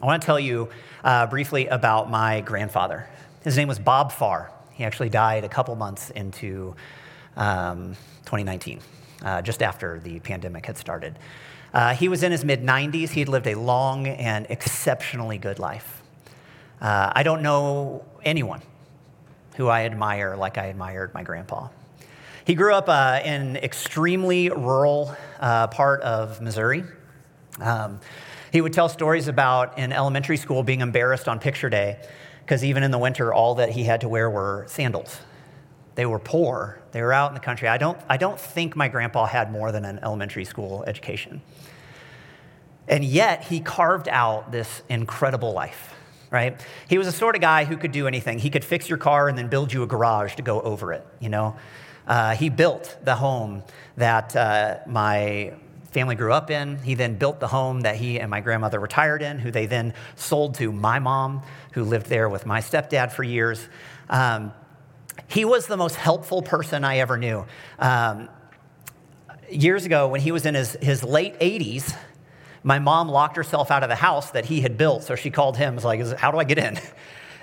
I 0.01 0.05
want 0.05 0.21
to 0.21 0.25
tell 0.25 0.39
you 0.39 0.67
uh, 1.05 1.25
briefly 1.27 1.67
about 1.67 2.10
my 2.10 2.41
grandfather. 2.41 3.08
His 3.45 3.55
name 3.55 3.69
was 3.69 3.79
Bob 3.79 4.12
Farr. 4.12 4.51
He 4.73 4.84
actually 4.84 5.08
died 5.08 5.45
a 5.45 5.49
couple 5.49 5.73
months 5.75 6.10
into 6.10 6.75
um, 7.38 7.95
2019 8.25 8.81
uh, 9.23 9.41
just 9.41 9.63
after 9.63 10.01
the 10.01 10.19
pandemic 10.19 10.65
had 10.65 10.77
started. 10.77 11.17
Uh, 11.73 11.93
he 11.93 12.10
was 12.10 12.23
in 12.23 12.34
his 12.34 12.43
mid 12.43 12.62
90s. 12.62 13.10
He 13.10 13.21
had 13.21 13.29
lived 13.29 13.47
a 13.47 13.55
long 13.55 14.05
and 14.08 14.45
exceptionally 14.49 15.38
good 15.38 15.60
life. 15.60 16.03
Uh, 16.81 17.13
I 17.15 17.23
don't 17.23 17.41
know 17.41 18.03
anyone 18.23 18.62
who 19.55 19.69
I 19.69 19.86
admire 19.86 20.36
like 20.36 20.58
I 20.58 20.65
admired 20.65 21.13
my 21.13 21.23
grandpa. 21.23 21.69
He 22.43 22.53
grew 22.53 22.73
up 22.73 22.89
uh, 22.89 23.21
in 23.23 23.41
an 23.41 23.55
extremely 23.58 24.49
rural 24.49 25.15
uh, 25.39 25.67
part 25.67 26.01
of 26.01 26.41
Missouri. 26.41 26.84
Um, 27.62 28.01
he 28.56 28.62
would 28.62 28.72
tell 28.72 28.88
stories 28.88 29.28
about 29.28 29.78
in 29.78 29.91
elementary 29.91 30.38
school 30.38 30.63
being 30.63 30.80
embarrassed 30.80 31.28
on 31.28 31.39
picture 31.39 31.70
day 31.70 32.00
because 32.39 32.63
even 32.63 32.84
in 32.84 32.91
the 32.91 32.98
winter, 32.98 33.34
all 33.34 33.56
that 33.56 33.70
he 33.70 33.84
had 33.84 34.00
to 34.00 34.08
wear 34.08 34.30
were 34.30 34.63
sandals. 34.70 35.20
They 35.96 36.06
were 36.06 36.20
poor. 36.20 36.80
They 36.94 37.02
were 37.02 37.12
out 37.12 37.32
in 37.32 37.34
the 37.34 37.41
country. 37.41 37.68
I 37.68 37.78
don't, 37.78 37.98
I 38.08 38.15
don't 38.15 38.39
think 38.39 38.74
my 38.78 38.88
grandpa 38.88 39.26
had 39.26 39.52
more 39.52 39.74
than 39.74 39.84
an 39.84 40.00
elementary 40.02 40.46
school 40.46 40.86
education. 40.88 41.41
And 42.88 43.04
yet, 43.04 43.44
he 43.44 43.60
carved 43.60 44.08
out 44.08 44.54
this 44.54 44.84
incredible 44.88 45.52
life, 45.52 45.94
right? 46.32 46.58
He 46.88 46.98
was 46.98 47.08
the 47.08 47.13
sort 47.13 47.36
of 47.36 47.41
guy 47.41 47.65
who 47.65 47.76
could 47.76 47.91
do 47.91 48.08
anything. 48.08 48.39
He 48.39 48.50
could 48.50 48.63
fix 48.63 48.88
your 48.88 49.00
car 49.00 49.28
and 49.28 49.38
then 49.38 49.50
build 49.50 49.74
you 49.74 49.84
a 49.84 49.88
garage 49.88 50.36
to 50.36 50.41
go 50.41 50.62
over 50.62 50.94
it, 50.94 51.06
you 51.20 51.28
know? 51.28 51.58
Uh, 52.08 52.36
he 52.36 52.48
built 52.48 52.96
the 53.04 53.15
home 53.15 53.63
that 53.98 54.34
uh, 54.34 54.78
my 54.88 55.56
family 55.95 56.15
grew 56.15 56.34
up 56.34 56.51
in. 56.51 56.77
He 56.79 56.93
then 56.93 57.15
built 57.15 57.39
the 57.39 57.47
home 57.47 57.81
that 57.81 57.95
he 57.95 58.19
and 58.19 58.29
my 58.29 58.41
grandmother 58.41 58.81
retired 58.81 59.21
in, 59.21 59.39
who 59.39 59.49
they 59.49 59.65
then 59.65 59.93
sold 60.17 60.55
to 60.55 60.69
my 60.73 60.99
mom, 60.99 61.41
who 61.71 61.86
lived 61.86 62.08
there 62.08 62.27
with 62.27 62.45
my 62.45 62.60
stepdad 62.60 63.13
for 63.13 63.23
years. 63.23 63.65
Um, 64.10 64.51
he 65.27 65.45
was 65.45 65.67
the 65.67 65.77
most 65.77 65.95
helpful 65.95 66.41
person 66.41 66.84
I 66.84 66.97
ever 66.97 67.15
knew. 67.15 67.45
Um, 67.79 68.27
years 69.49 69.86
ago, 69.86 70.10
when 70.10 70.19
he 70.19 70.34
was 70.34 70.45
in 70.45 70.53
his, 70.53 70.73
his 70.81 71.01
late 71.01 71.39
80s, 71.39 71.95
my 72.62 72.79
mom 72.79 73.08
locked 73.08 73.38
herself 73.38 73.71
out 73.71 73.81
of 73.81 73.88
the 73.88 73.95
house 73.95 74.31
that 74.31 74.43
he 74.43 74.60
had 74.60 74.77
built. 74.77 75.03
So 75.03 75.15
she 75.15 75.31
called 75.31 75.55
him, 75.55 75.75
was 75.75 75.86
like, 75.86 76.05
How 76.17 76.29
do 76.29 76.39
I 76.39 76.43
get 76.43 76.58
in? 76.58 76.77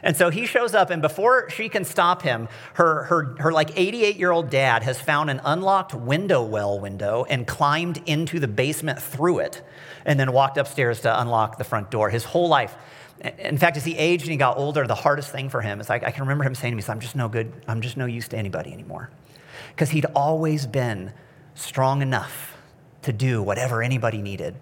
And 0.03 0.17
so 0.17 0.31
he 0.31 0.47
shows 0.47 0.75
up, 0.75 0.91
and 0.91 1.01
before 1.01 1.49
she 1.51 1.69
can 1.69 1.85
stop 1.85 2.23
him, 2.23 2.49
her, 2.75 3.05
her, 3.05 3.37
her 3.39 3.53
like 3.53 3.79
88 3.79 4.17
year 4.17 4.33
old 4.33 4.51
dad 4.51 4.83
has 4.83 5.01
found 5.01 5.31
an 5.31 5.41
unlocked 5.45 5.95
window 5.95 6.43
well 6.43 6.81
window 6.81 7.25
and 7.29 7.47
climbed 7.47 8.03
into 8.07 8.41
the 8.41 8.49
basement 8.49 9.01
through 9.01 9.39
it, 9.41 9.63
and 10.05 10.19
then 10.19 10.33
walked 10.33 10.59
upstairs 10.59 11.01
to 11.03 11.21
unlock 11.21 11.59
the 11.59 11.65
front 11.65 11.91
door. 11.91 12.11
His 12.11 12.25
whole 12.25 12.49
life 12.49 12.77
in 13.39 13.57
fact, 13.57 13.77
as 13.77 13.85
he 13.85 13.97
aged 13.97 14.25
and 14.25 14.33
he 14.33 14.37
got 14.37 14.57
older, 14.57 14.87
the 14.87 14.97
hardest 14.97 15.31
thing 15.31 15.49
for 15.49 15.61
him 15.61 15.81
is 15.81 15.89
like, 15.89 16.03
I 16.03 16.11
can 16.11 16.23
remember 16.23 16.45
him 16.45 16.55
saying 16.55 16.73
to 16.73 16.77
me, 16.77 16.83
I'm 16.89 16.99
just 16.99 17.15
no 17.15 17.29
good, 17.29 17.53
I'm 17.69 17.81
just 17.81 17.97
no 17.97 18.07
use 18.07 18.29
to 18.29 18.37
anybody 18.37 18.73
anymore. 18.73 19.11
Because 19.71 19.91
he'd 19.91 20.07
always 20.07 20.67
been 20.67 21.13
strong 21.55 22.03
enough 22.03 22.57
to 23.03 23.13
do 23.13 23.41
whatever 23.41 23.83
anybody 23.83 24.23
needed. 24.23 24.57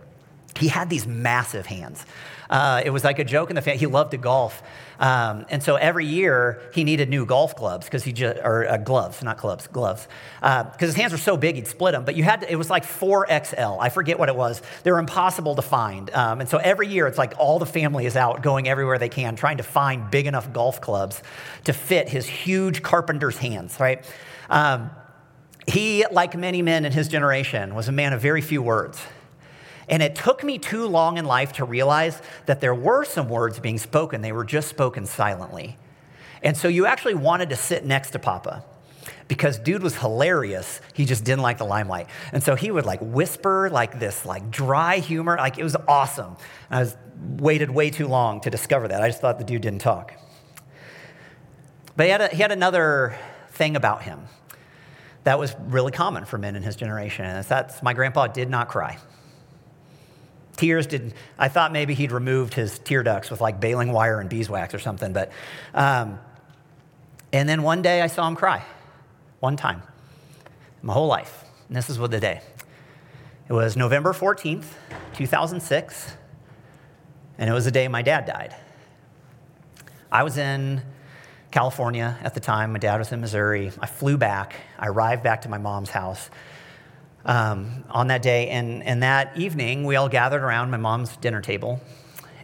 He 0.59 0.69
had 0.69 0.91
these 0.91 1.07
massive 1.07 1.67
hands. 1.67 2.05
Uh, 2.51 2.83
it 2.85 2.91
was 2.91 3.05
like 3.05 3.19
a 3.19 3.25
joke 3.25 3.49
in 3.49 3.57
the 3.57 3.63
family. 3.63 3.79
He 3.79 3.87
loved 3.87 4.11
to 4.11 4.19
golf. 4.19 4.63
Um, 5.01 5.47
and 5.49 5.63
so 5.63 5.77
every 5.77 6.05
year 6.05 6.61
he 6.75 6.85
needed 6.85 7.09
new 7.09 7.25
golf 7.25 7.57
clubs 7.57 7.87
because 7.87 8.05
he 8.05 8.13
just, 8.13 8.39
or 8.45 8.69
uh, 8.69 8.77
gloves, 8.77 9.23
not 9.23 9.39
clubs, 9.39 9.67
gloves. 9.67 10.07
Because 10.41 10.75
uh, 10.75 10.79
his 10.79 10.95
hands 10.95 11.13
were 11.13 11.19
so 11.19 11.39
big, 11.39 11.57
he'd 11.57 11.67
split 11.67 11.93
them. 11.93 12.05
But 12.05 12.17
you 12.17 12.23
had 12.23 12.43
to, 12.43 12.53
it 12.53 12.57
was 12.57 12.69
like 12.69 12.85
4XL. 12.85 13.79
I 13.81 13.89
forget 13.89 14.19
what 14.19 14.29
it 14.29 14.37
was. 14.37 14.61
They 14.83 14.93
were 14.93 14.99
impossible 14.99 15.55
to 15.57 15.63
find. 15.63 16.11
Um, 16.11 16.41
and 16.41 16.49
so 16.49 16.59
every 16.59 16.87
year 16.87 17.07
it's 17.07 17.17
like 17.17 17.33
all 17.39 17.59
the 17.59 17.67
family 17.67 18.05
is 18.05 18.15
out 18.15 18.43
going 18.43 18.69
everywhere 18.69 18.99
they 18.99 19.09
can, 19.09 19.37
trying 19.37 19.57
to 19.57 19.63
find 19.63 20.11
big 20.11 20.27
enough 20.27 20.53
golf 20.53 20.83
clubs 20.83 21.23
to 21.65 21.73
fit 21.73 22.11
his 22.11 22.27
huge 22.27 22.83
carpenter's 22.83 23.39
hands, 23.39 23.81
right? 23.81 24.05
Um, 24.51 24.91
he, 25.67 26.05
like 26.11 26.37
many 26.37 26.61
men 26.61 26.85
in 26.85 26.93
his 26.93 27.09
generation, 27.09 27.75
was 27.75 27.89
a 27.89 27.93
man 27.93 28.13
of 28.13 28.21
very 28.21 28.43
few 28.43 28.61
words. 28.61 29.01
And 29.89 30.03
it 30.03 30.15
took 30.15 30.45
me 30.45 30.59
too 30.59 30.87
long 30.87 31.19
in 31.19 31.25
life 31.25 31.55
to 31.55 31.65
realize 31.65 32.21
that 32.47 32.61
there 32.61 32.75
were 32.75 33.05
some 33.05 33.29
words 33.29 33.59
being 33.59 33.79
spoken, 33.79 34.23
they 34.23 34.33
were 34.33 34.45
just 34.45 34.69
spoken 34.69 35.07
silently. 35.07 35.77
And 36.43 36.57
so 36.57 36.69
you 36.69 36.87
actually 36.87 37.15
wanted 37.15 37.51
to 37.51 37.57
sit 37.57 37.85
next 37.85 38.11
to 38.11 38.19
Papa 38.19 38.65
because 39.29 39.59
dude 39.59 39.83
was 39.83 39.97
hilarious. 39.97 40.81
He 40.95 41.05
just 41.05 41.25
didn't 41.25 41.43
like 41.43 41.59
the 41.59 41.65
limelight. 41.65 42.09
And 42.33 42.43
so 42.43 42.55
he 42.55 42.71
would 42.71 42.87
like 42.87 43.01
whisper 43.01 43.69
like 43.71 44.01
this, 44.01 44.25
like 44.25 44.51
dry 44.51 44.99
humor. 44.99 45.37
Like 45.37 45.59
it 45.59 45.65
was 45.65 45.77
awesome. 45.87 46.37
I 46.71 46.81
was 46.81 46.97
waited 47.37 47.71
way 47.71 47.91
too 47.91 48.09
long 48.09 48.41
to 48.43 48.51
discover 48.51 48.89
that. 48.89 49.03
I 49.03 49.09
just 49.09 49.21
thought 49.21 49.39
the 49.39 49.45
dude 49.45 49.63
didn't 49.63 49.81
talk. 49.81 50.15
But 51.97 52.07
he 52.07 52.11
had, 52.13 52.21
a, 52.21 52.29
he 52.29 52.39
had 52.39 52.53
another 52.53 53.19
thing 53.51 53.77
about 53.77 54.03
him 54.03 54.21
that 55.25 55.39
was 55.39 55.55
really 55.67 55.93
common 55.93 56.25
for 56.25 56.39
men 56.39 56.57
in 56.57 56.63
his 56.63 56.77
generation, 56.77 57.25
and 57.25 57.45
that's 57.45 57.83
my 57.83 57.93
grandpa 57.93 58.27
did 58.27 58.49
not 58.49 58.69
cry. 58.69 58.97
Tears 60.61 60.87
didn't 60.87 61.15
I 61.39 61.49
thought 61.49 61.73
maybe 61.73 61.95
he'd 61.95 62.13
removed 62.13 62.53
his 62.53 62.79
tear 62.79 63.03
ducts 63.03 63.31
with 63.31 63.41
like 63.41 63.61
baling 63.61 63.93
wire 63.93 64.21
and 64.21 64.29
beeswax 64.29 64.75
or 64.75 64.79
something, 64.79 65.15
but, 65.15 65.33
um, 65.73 66.19
and 67.33 67.49
then 67.49 67.63
one 67.63 67.81
day 67.81 68.03
I 68.03 68.09
saw 68.09 68.29
him 68.29 68.37
cry, 68.37 68.63
one 69.39 69.57
time, 69.57 69.83
my 70.83 70.93
whole 70.93 71.07
life. 71.07 71.45
And 71.69 71.77
this 71.79 71.89
is 71.89 71.99
what 71.99 72.11
the 72.11 72.21
day. 72.21 72.43
It 73.49 73.55
was 73.55 73.75
November 73.75 74.13
14th, 74.13 74.67
2006, 75.15 76.13
and 77.39 77.49
it 77.49 77.53
was 77.55 77.65
the 77.65 77.71
day 77.71 77.89
my 77.89 78.03
dad 78.03 78.27
died. 78.27 78.55
I 80.13 80.25
was 80.25 80.37
in 80.37 80.83
California 81.53 82.19
at 82.23 82.35
the 82.35 82.41
time. 82.41 82.73
My 82.73 82.79
dad 82.79 82.99
was 82.99 83.11
in 83.13 83.23
Missouri. 83.23 83.73
I 83.81 83.87
flew 83.87 84.19
back. 84.19 84.57
I 84.79 84.89
arrived 84.89 85.23
back 85.23 85.41
to 85.43 85.49
my 85.49 85.57
mom's 85.57 85.89
house 85.89 86.29
um, 87.25 87.85
on 87.91 88.09
that 88.09 88.23
day. 88.23 88.49
And, 88.49 88.83
and 88.83 89.03
that 89.03 89.37
evening, 89.37 89.85
we 89.85 89.97
all 89.97 90.09
gathered 90.09 90.43
around 90.43 90.71
my 90.71 90.77
mom's 90.77 91.17
dinner 91.17 91.41
table 91.41 91.81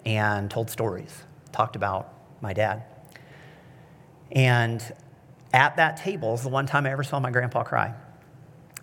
and 0.04 0.50
told 0.50 0.70
stories, 0.70 1.24
talked 1.52 1.76
about 1.76 2.12
my 2.40 2.52
dad. 2.52 2.84
And 4.32 4.82
at 5.52 5.76
that 5.76 5.96
table 5.96 6.34
is 6.34 6.42
the 6.42 6.48
one 6.48 6.66
time 6.66 6.86
I 6.86 6.92
ever 6.92 7.04
saw 7.04 7.18
my 7.20 7.30
grandpa 7.30 7.62
cry. 7.62 7.94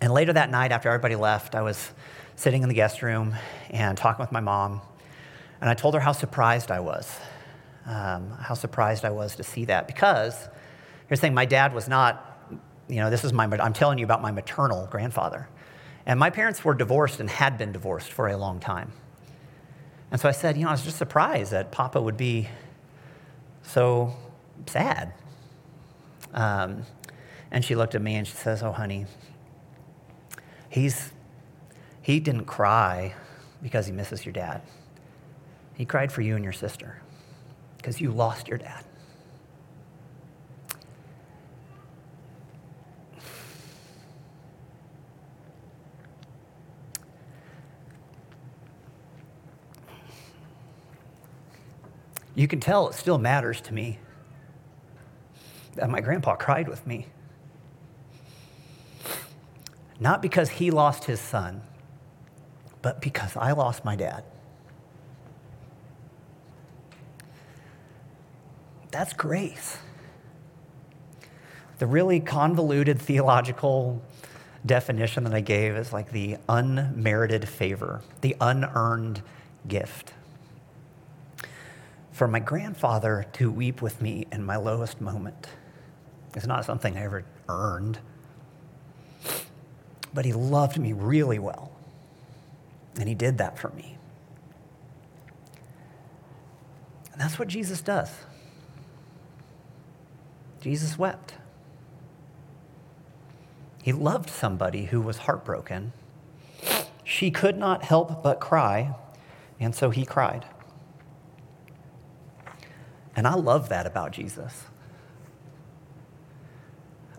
And 0.00 0.12
later 0.12 0.32
that 0.32 0.50
night, 0.50 0.72
after 0.72 0.88
everybody 0.88 1.16
left, 1.16 1.54
I 1.54 1.62
was 1.62 1.92
sitting 2.36 2.62
in 2.62 2.68
the 2.68 2.74
guest 2.74 3.02
room 3.02 3.34
and 3.70 3.96
talking 3.96 4.22
with 4.22 4.32
my 4.32 4.40
mom. 4.40 4.80
And 5.60 5.70
I 5.70 5.74
told 5.74 5.94
her 5.94 6.00
how 6.00 6.12
surprised 6.12 6.70
I 6.70 6.80
was 6.80 7.18
um, 7.86 8.30
how 8.30 8.54
surprised 8.54 9.04
I 9.04 9.10
was 9.10 9.36
to 9.36 9.44
see 9.44 9.66
that. 9.66 9.86
Because 9.86 10.48
here's 11.08 11.20
the 11.20 11.26
thing 11.26 11.34
my 11.34 11.44
dad 11.44 11.74
was 11.74 11.88
not, 11.88 12.48
you 12.88 12.96
know, 12.96 13.10
this 13.10 13.24
is 13.24 13.32
my, 13.32 13.44
I'm 13.44 13.72
telling 13.72 13.98
you 13.98 14.04
about 14.04 14.22
my 14.22 14.30
maternal 14.30 14.86
grandfather. 14.90 15.48
And 16.06 16.20
my 16.20 16.30
parents 16.30 16.64
were 16.64 16.74
divorced 16.74 17.20
and 17.20 17.30
had 17.30 17.56
been 17.56 17.72
divorced 17.72 18.12
for 18.12 18.28
a 18.28 18.36
long 18.36 18.60
time. 18.60 18.92
And 20.10 20.20
so 20.20 20.28
I 20.28 20.32
said, 20.32 20.56
you 20.56 20.64
know, 20.64 20.68
I 20.68 20.72
was 20.72 20.82
just 20.82 20.98
surprised 20.98 21.52
that 21.52 21.72
Papa 21.72 22.00
would 22.00 22.16
be 22.16 22.48
so 23.62 24.14
sad. 24.66 25.14
Um, 26.32 26.82
and 27.50 27.64
she 27.64 27.74
looked 27.74 27.94
at 27.94 28.02
me 28.02 28.16
and 28.16 28.26
she 28.26 28.34
says, 28.34 28.62
oh, 28.62 28.72
honey, 28.72 29.06
he's, 30.68 31.12
he 32.02 32.20
didn't 32.20 32.44
cry 32.44 33.14
because 33.62 33.86
he 33.86 33.92
misses 33.92 34.26
your 34.26 34.32
dad. 34.32 34.62
He 35.74 35.84
cried 35.84 36.12
for 36.12 36.20
you 36.20 36.36
and 36.36 36.44
your 36.44 36.52
sister 36.52 37.00
because 37.76 38.00
you 38.00 38.10
lost 38.10 38.46
your 38.48 38.58
dad. 38.58 38.84
You 52.34 52.48
can 52.48 52.60
tell 52.60 52.88
it 52.88 52.94
still 52.94 53.18
matters 53.18 53.60
to 53.62 53.74
me 53.74 53.98
that 55.74 55.90
my 55.90 56.00
grandpa 56.00 56.36
cried 56.36 56.68
with 56.68 56.86
me. 56.86 57.06
Not 60.00 60.20
because 60.20 60.50
he 60.50 60.70
lost 60.70 61.04
his 61.04 61.20
son, 61.20 61.62
but 62.82 63.00
because 63.00 63.36
I 63.36 63.52
lost 63.52 63.84
my 63.84 63.96
dad. 63.96 64.24
That's 68.90 69.12
grace. 69.12 69.78
The 71.78 71.86
really 71.86 72.20
convoluted 72.20 73.00
theological 73.00 74.02
definition 74.64 75.24
that 75.24 75.34
I 75.34 75.40
gave 75.40 75.76
is 75.76 75.92
like 75.92 76.12
the 76.12 76.36
unmerited 76.48 77.48
favor, 77.48 78.02
the 78.20 78.36
unearned 78.40 79.22
gift. 79.66 80.12
For 82.14 82.28
my 82.28 82.38
grandfather 82.38 83.26
to 83.32 83.50
weep 83.50 83.82
with 83.82 84.00
me 84.00 84.28
in 84.30 84.44
my 84.44 84.54
lowest 84.54 85.00
moment 85.00 85.48
is 86.36 86.46
not 86.46 86.64
something 86.64 86.96
I 86.96 87.02
ever 87.02 87.24
earned, 87.48 87.98
but 90.14 90.24
he 90.24 90.32
loved 90.32 90.78
me 90.78 90.92
really 90.92 91.40
well, 91.40 91.72
and 93.00 93.08
he 93.08 93.16
did 93.16 93.38
that 93.38 93.58
for 93.58 93.70
me. 93.70 93.98
And 97.10 97.20
that's 97.20 97.36
what 97.36 97.48
Jesus 97.48 97.80
does. 97.80 98.12
Jesus 100.60 100.96
wept. 100.96 101.34
He 103.82 103.92
loved 103.92 104.30
somebody 104.30 104.84
who 104.84 105.00
was 105.00 105.18
heartbroken. 105.18 105.92
She 107.02 107.32
could 107.32 107.58
not 107.58 107.82
help 107.82 108.22
but 108.22 108.38
cry, 108.38 108.94
and 109.58 109.74
so 109.74 109.90
he 109.90 110.04
cried. 110.04 110.44
And 113.16 113.26
I 113.26 113.34
love 113.34 113.68
that 113.68 113.86
about 113.86 114.12
Jesus. 114.12 114.64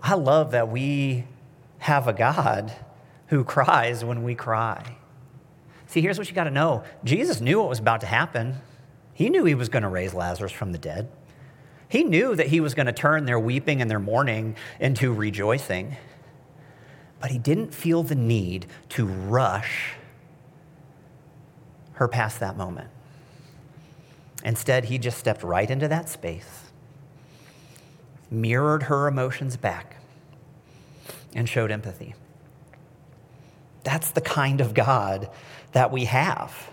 I 0.02 0.16
love 0.16 0.52
that 0.52 0.70
we 0.70 1.26
have 1.80 2.08
a 2.08 2.14
God 2.14 2.74
who 3.28 3.44
cries 3.44 4.04
when 4.04 4.24
we 4.24 4.36
cry. 4.36 4.98
See, 5.88 6.02
here's 6.02 6.18
what 6.18 6.28
you 6.30 6.36
got 6.36 6.46
to 6.46 6.52
know 6.52 6.84
Jesus 7.04 7.42
knew 7.42 7.60
what 7.60 7.70
was 7.70 7.80
about 7.80 8.02
to 8.02 8.08
happen, 8.08 8.58
he 9.14 9.30
knew 9.30 9.46
he 9.46 9.56
was 9.56 9.70
going 9.70 9.84
to 9.84 9.90
raise 9.90 10.14
Lazarus 10.14 10.52
from 10.52 10.72
the 10.72 10.78
dead. 10.78 11.10
He 11.88 12.04
knew 12.04 12.36
that 12.36 12.48
he 12.48 12.60
was 12.60 12.74
going 12.74 12.88
to 12.88 12.92
turn 12.92 13.26
their 13.26 13.40
weeping 13.40 13.82
and 13.82 13.90
their 13.90 14.00
mourning 14.00 14.56
into 14.80 15.14
rejoicing, 15.14 15.96
but 17.20 17.32
he 17.32 17.38
didn't 17.38 17.74
feel 17.74 18.04
the 18.04 18.16
need 18.16 18.66
to 18.90 19.06
rush 19.06 19.94
her 21.94 22.08
past 22.08 22.40
that 22.42 22.58
moment. 22.58 22.90
Instead, 24.46 24.86
he 24.86 25.00
just 25.00 25.18
stepped 25.18 25.42
right 25.42 25.72
into 25.72 25.88
that 25.88 26.08
space, 26.08 26.66
mirrored 28.30 28.84
her 28.84 29.08
emotions 29.08 29.58
back, 29.58 29.98
and 31.34 31.50
showed 31.50 31.72
empathy. 31.72 32.14
That's 33.84 34.12
the 34.12 34.22
kind 34.22 34.62
of 34.62 34.76
God 34.76 35.30
that 35.72 35.92
we 35.92 36.06
have. 36.06 36.70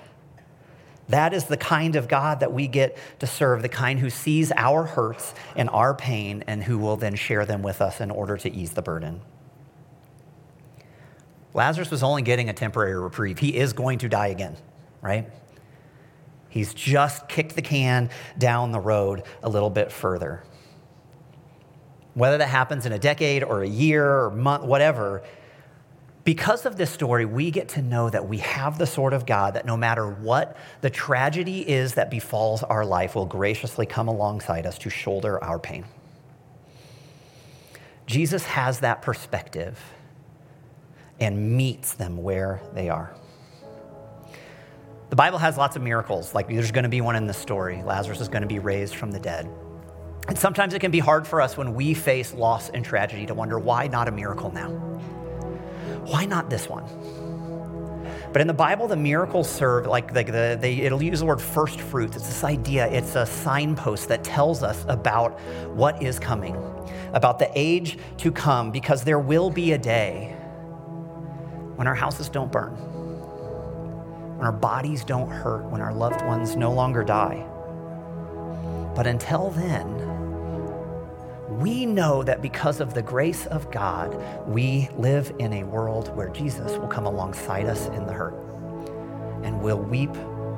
That 1.08 1.32
is 1.32 1.46
the 1.46 1.56
kind 1.56 1.96
of 1.96 2.08
God 2.08 2.40
that 2.40 2.52
we 2.52 2.68
get 2.68 2.96
to 3.20 3.26
serve, 3.26 3.62
the 3.62 3.70
kind 3.70 3.98
who 3.98 4.10
sees 4.10 4.52
our 4.54 4.84
hurts 4.84 5.34
and 5.56 5.70
our 5.70 5.94
pain 5.94 6.44
and 6.46 6.62
who 6.62 6.78
will 6.78 6.96
then 6.96 7.14
share 7.14 7.46
them 7.46 7.62
with 7.62 7.80
us 7.80 8.02
in 8.02 8.10
order 8.10 8.36
to 8.36 8.52
ease 8.52 8.72
the 8.72 8.82
burden. 8.82 9.22
Lazarus 11.54 11.90
was 11.90 12.02
only 12.02 12.22
getting 12.22 12.50
a 12.50 12.52
temporary 12.52 12.98
reprieve. 12.98 13.38
He 13.38 13.56
is 13.56 13.72
going 13.72 13.98
to 13.98 14.10
die 14.10 14.28
again, 14.28 14.56
right? 15.00 15.26
He's 16.52 16.74
just 16.74 17.28
kicked 17.28 17.56
the 17.56 17.62
can 17.62 18.10
down 18.36 18.72
the 18.72 18.78
road 18.78 19.22
a 19.42 19.48
little 19.48 19.70
bit 19.70 19.90
further. 19.90 20.44
Whether 22.12 22.36
that 22.36 22.48
happens 22.48 22.84
in 22.84 22.92
a 22.92 22.98
decade 22.98 23.42
or 23.42 23.62
a 23.62 23.66
year 23.66 24.06
or 24.06 24.30
month, 24.30 24.64
whatever, 24.64 25.22
because 26.24 26.66
of 26.66 26.76
this 26.76 26.90
story, 26.90 27.24
we 27.24 27.50
get 27.50 27.70
to 27.70 27.80
know 27.80 28.10
that 28.10 28.28
we 28.28 28.36
have 28.36 28.76
the 28.76 28.86
sort 28.86 29.14
of 29.14 29.24
God 29.24 29.54
that 29.54 29.64
no 29.64 29.78
matter 29.78 30.06
what 30.06 30.58
the 30.82 30.90
tragedy 30.90 31.66
is 31.66 31.94
that 31.94 32.10
befalls 32.10 32.62
our 32.62 32.84
life, 32.84 33.14
will 33.14 33.24
graciously 33.24 33.86
come 33.86 34.06
alongside 34.06 34.66
us 34.66 34.76
to 34.80 34.90
shoulder 34.90 35.42
our 35.42 35.58
pain. 35.58 35.86
Jesus 38.04 38.44
has 38.44 38.80
that 38.80 39.00
perspective 39.00 39.80
and 41.18 41.56
meets 41.56 41.94
them 41.94 42.22
where 42.22 42.60
they 42.74 42.90
are. 42.90 43.14
The 45.12 45.16
Bible 45.16 45.36
has 45.36 45.58
lots 45.58 45.76
of 45.76 45.82
miracles, 45.82 46.34
like 46.34 46.48
there's 46.48 46.70
going 46.70 46.84
to 46.84 46.88
be 46.88 47.02
one 47.02 47.16
in 47.16 47.26
this 47.26 47.36
story. 47.36 47.82
Lazarus 47.82 48.22
is 48.22 48.28
going 48.28 48.40
to 48.40 48.48
be 48.48 48.60
raised 48.60 48.94
from 48.94 49.10
the 49.10 49.20
dead. 49.20 49.46
And 50.26 50.38
sometimes 50.38 50.72
it 50.72 50.78
can 50.78 50.90
be 50.90 51.00
hard 51.00 51.26
for 51.26 51.42
us 51.42 51.54
when 51.54 51.74
we 51.74 51.92
face 51.92 52.32
loss 52.32 52.70
and 52.70 52.82
tragedy 52.82 53.26
to 53.26 53.34
wonder 53.34 53.58
why 53.58 53.88
not 53.88 54.08
a 54.08 54.10
miracle 54.10 54.50
now? 54.50 54.70
Why 56.06 56.24
not 56.24 56.48
this 56.48 56.66
one? 56.66 56.84
But 58.32 58.40
in 58.40 58.46
the 58.46 58.54
Bible, 58.54 58.88
the 58.88 58.96
miracles 58.96 59.50
serve 59.50 59.84
like 59.84 60.14
the, 60.14 60.24
the, 60.24 60.58
they, 60.58 60.76
it'll 60.76 61.02
use 61.02 61.20
the 61.20 61.26
word 61.26 61.42
first 61.42 61.78
fruits. 61.78 62.16
It's 62.16 62.28
this 62.28 62.42
idea, 62.42 62.90
it's 62.90 63.14
a 63.14 63.26
signpost 63.26 64.08
that 64.08 64.24
tells 64.24 64.62
us 64.62 64.82
about 64.88 65.38
what 65.74 66.02
is 66.02 66.18
coming, 66.18 66.56
about 67.12 67.38
the 67.38 67.50
age 67.54 67.98
to 68.16 68.32
come, 68.32 68.70
because 68.70 69.04
there 69.04 69.18
will 69.18 69.50
be 69.50 69.72
a 69.72 69.78
day 69.78 70.34
when 71.76 71.86
our 71.86 71.94
houses 71.94 72.30
don't 72.30 72.50
burn, 72.50 72.78
when 74.42 74.52
our 74.52 74.58
bodies 74.58 75.04
don't 75.04 75.30
hurt, 75.30 75.62
when 75.66 75.80
our 75.80 75.94
loved 75.94 76.20
ones 76.26 76.56
no 76.56 76.72
longer 76.72 77.04
die. 77.04 77.46
But 78.96 79.06
until 79.06 79.50
then, 79.50 79.86
we 81.60 81.86
know 81.86 82.24
that 82.24 82.42
because 82.42 82.80
of 82.80 82.92
the 82.92 83.02
grace 83.02 83.46
of 83.46 83.70
God, 83.70 84.20
we 84.48 84.88
live 84.98 85.32
in 85.38 85.52
a 85.52 85.62
world 85.62 86.12
where 86.16 86.28
Jesus 86.28 86.76
will 86.76 86.88
come 86.88 87.06
alongside 87.06 87.66
us 87.66 87.86
in 87.90 88.04
the 88.04 88.12
hurt 88.12 88.34
and 89.44 89.62
will 89.62 89.78
weep 89.78 90.10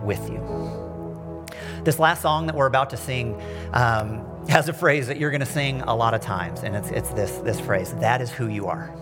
with 0.03 0.31
you. 0.31 1.44
This 1.85 1.99
last 1.99 2.23
song 2.23 2.47
that 2.47 2.57
we're 2.57 2.64
about 2.64 2.88
to 2.88 2.97
sing 2.97 3.38
um, 3.75 4.25
has 4.49 4.66
a 4.70 4.73
phrase 4.73 5.09
that 5.09 5.18
you're 5.18 5.31
going 5.31 5.40
to 5.40 5.47
sing 5.47 5.83
a 5.83 5.94
lot 5.94 6.14
of 6.14 6.23
times, 6.23 6.62
and 6.62 6.75
it's, 6.75 6.88
it's 6.88 7.11
this, 7.11 7.33
this 7.44 7.61
phrase 7.61 7.92
that 7.97 8.23
is 8.23 8.31
who 8.31 8.49
you 8.49 8.66
are. 8.66 8.97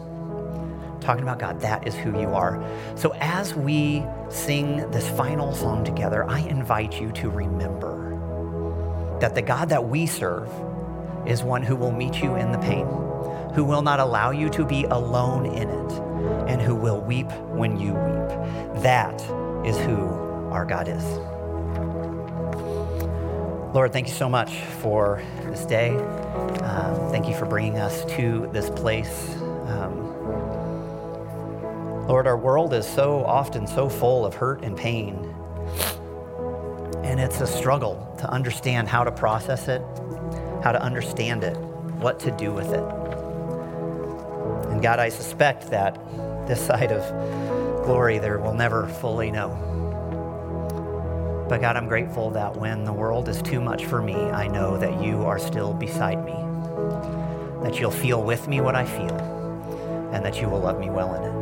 Talking 1.03 1.25
about 1.25 1.41
God, 1.41 1.61
that 1.61 1.87
is 1.87 1.97
who 1.97 2.19
you 2.21 2.29
are. 2.29 2.65
So 2.95 3.13
as 3.21 3.55
we 3.55 4.05
sing 4.29 4.89
this 4.93 5.09
final 5.11 5.53
song 5.53 5.85
together, 5.85 6.25
I 6.29 6.41
invite 6.41 7.01
you 7.01 7.11
to 7.13 7.29
remember 7.29 9.19
that 9.21 9.35
the 9.35 9.43
God 9.43 9.69
that 9.71 9.89
we 9.89 10.07
serve 10.07 10.49
is 11.27 11.43
one 11.43 11.63
who 11.63 11.75
will 11.75 11.91
meet 11.91 12.23
you 12.23 12.37
in 12.37 12.53
the 12.53 12.59
pain, 12.59 12.87
who 13.55 13.65
will 13.65 13.83
not 13.83 13.99
allow 13.99 14.31
you 14.31 14.49
to 14.51 14.65
be 14.65 14.85
alone 14.85 15.47
in 15.47 15.69
it, 15.69 15.93
and 16.49 16.63
who 16.63 16.75
will 16.75 17.01
weep 17.01 17.31
when 17.51 17.81
you 17.81 17.95
weep. 17.95 18.83
That 18.83 19.21
is 19.67 19.77
who 19.79 19.97
our 20.51 20.65
God 20.65 20.87
is. 20.87 21.05
Lord, 23.75 23.93
thank 23.93 24.07
you 24.07 24.15
so 24.15 24.29
much 24.29 24.55
for 24.81 25.21
this 25.45 25.65
day. 25.65 25.97
Uh, 25.97 27.09
thank 27.11 27.27
you 27.27 27.35
for 27.35 27.47
bringing 27.47 27.79
us 27.79 28.05
to 28.17 28.49
this 28.53 28.71
place. 28.71 29.35
Um, 29.67 30.12
Lord, 32.09 32.27
our 32.27 32.37
world 32.37 32.75
is 32.75 32.85
so 32.85 33.25
often 33.25 33.65
so 33.67 33.89
full 33.89 34.27
of 34.27 34.35
hurt 34.35 34.65
and 34.65 34.77
pain. 34.77 35.15
And 37.05 37.21
it's 37.21 37.41
a 37.41 37.47
struggle 37.47 38.13
to 38.19 38.29
understand 38.29 38.89
how 38.89 39.05
to 39.05 39.13
process 39.13 39.69
it, 39.69 39.83
how 40.65 40.73
to 40.73 40.83
understand 40.83 41.45
it, 41.45 41.57
what 41.57 42.19
to 42.21 42.33
do 42.33 42.53
with 42.53 42.73
it. 42.73 42.83
And 44.73 44.83
God, 44.83 44.99
I 44.99 45.11
suspect 45.11 45.71
that 45.71 45.95
this 46.49 46.61
side 46.67 46.91
of 46.91 47.85
glory 47.85 48.19
there 48.19 48.39
we'll 48.39 48.55
never 48.55 48.89
fully 48.89 49.31
know. 49.31 49.69
But 51.49 51.61
God, 51.61 51.77
I'm 51.77 51.87
grateful 51.87 52.31
that 52.31 52.57
when 52.57 52.85
the 52.85 52.93
world 52.93 53.29
is 53.29 53.41
too 53.43 53.61
much 53.61 53.85
for 53.85 54.03
me, 54.03 54.15
I 54.15 54.49
know 54.49 54.77
that 54.77 55.01
you 55.01 55.23
are 55.23 55.39
still 55.39 55.73
beside 55.73 56.25
me, 56.25 56.35
that 57.63 57.79
you'll 57.79 57.93
feel 57.93 58.25
with 58.25 58.49
me 58.49 58.61
what 58.61 58.75
I 58.75 58.87
feel, 58.87 59.17
and 60.13 60.25
that 60.25 60.41
you 60.41 60.49
will 60.49 60.61
love 60.61 60.81
me 60.81 60.91
well 60.91 61.15
in 61.15 61.23
it. 61.23 61.42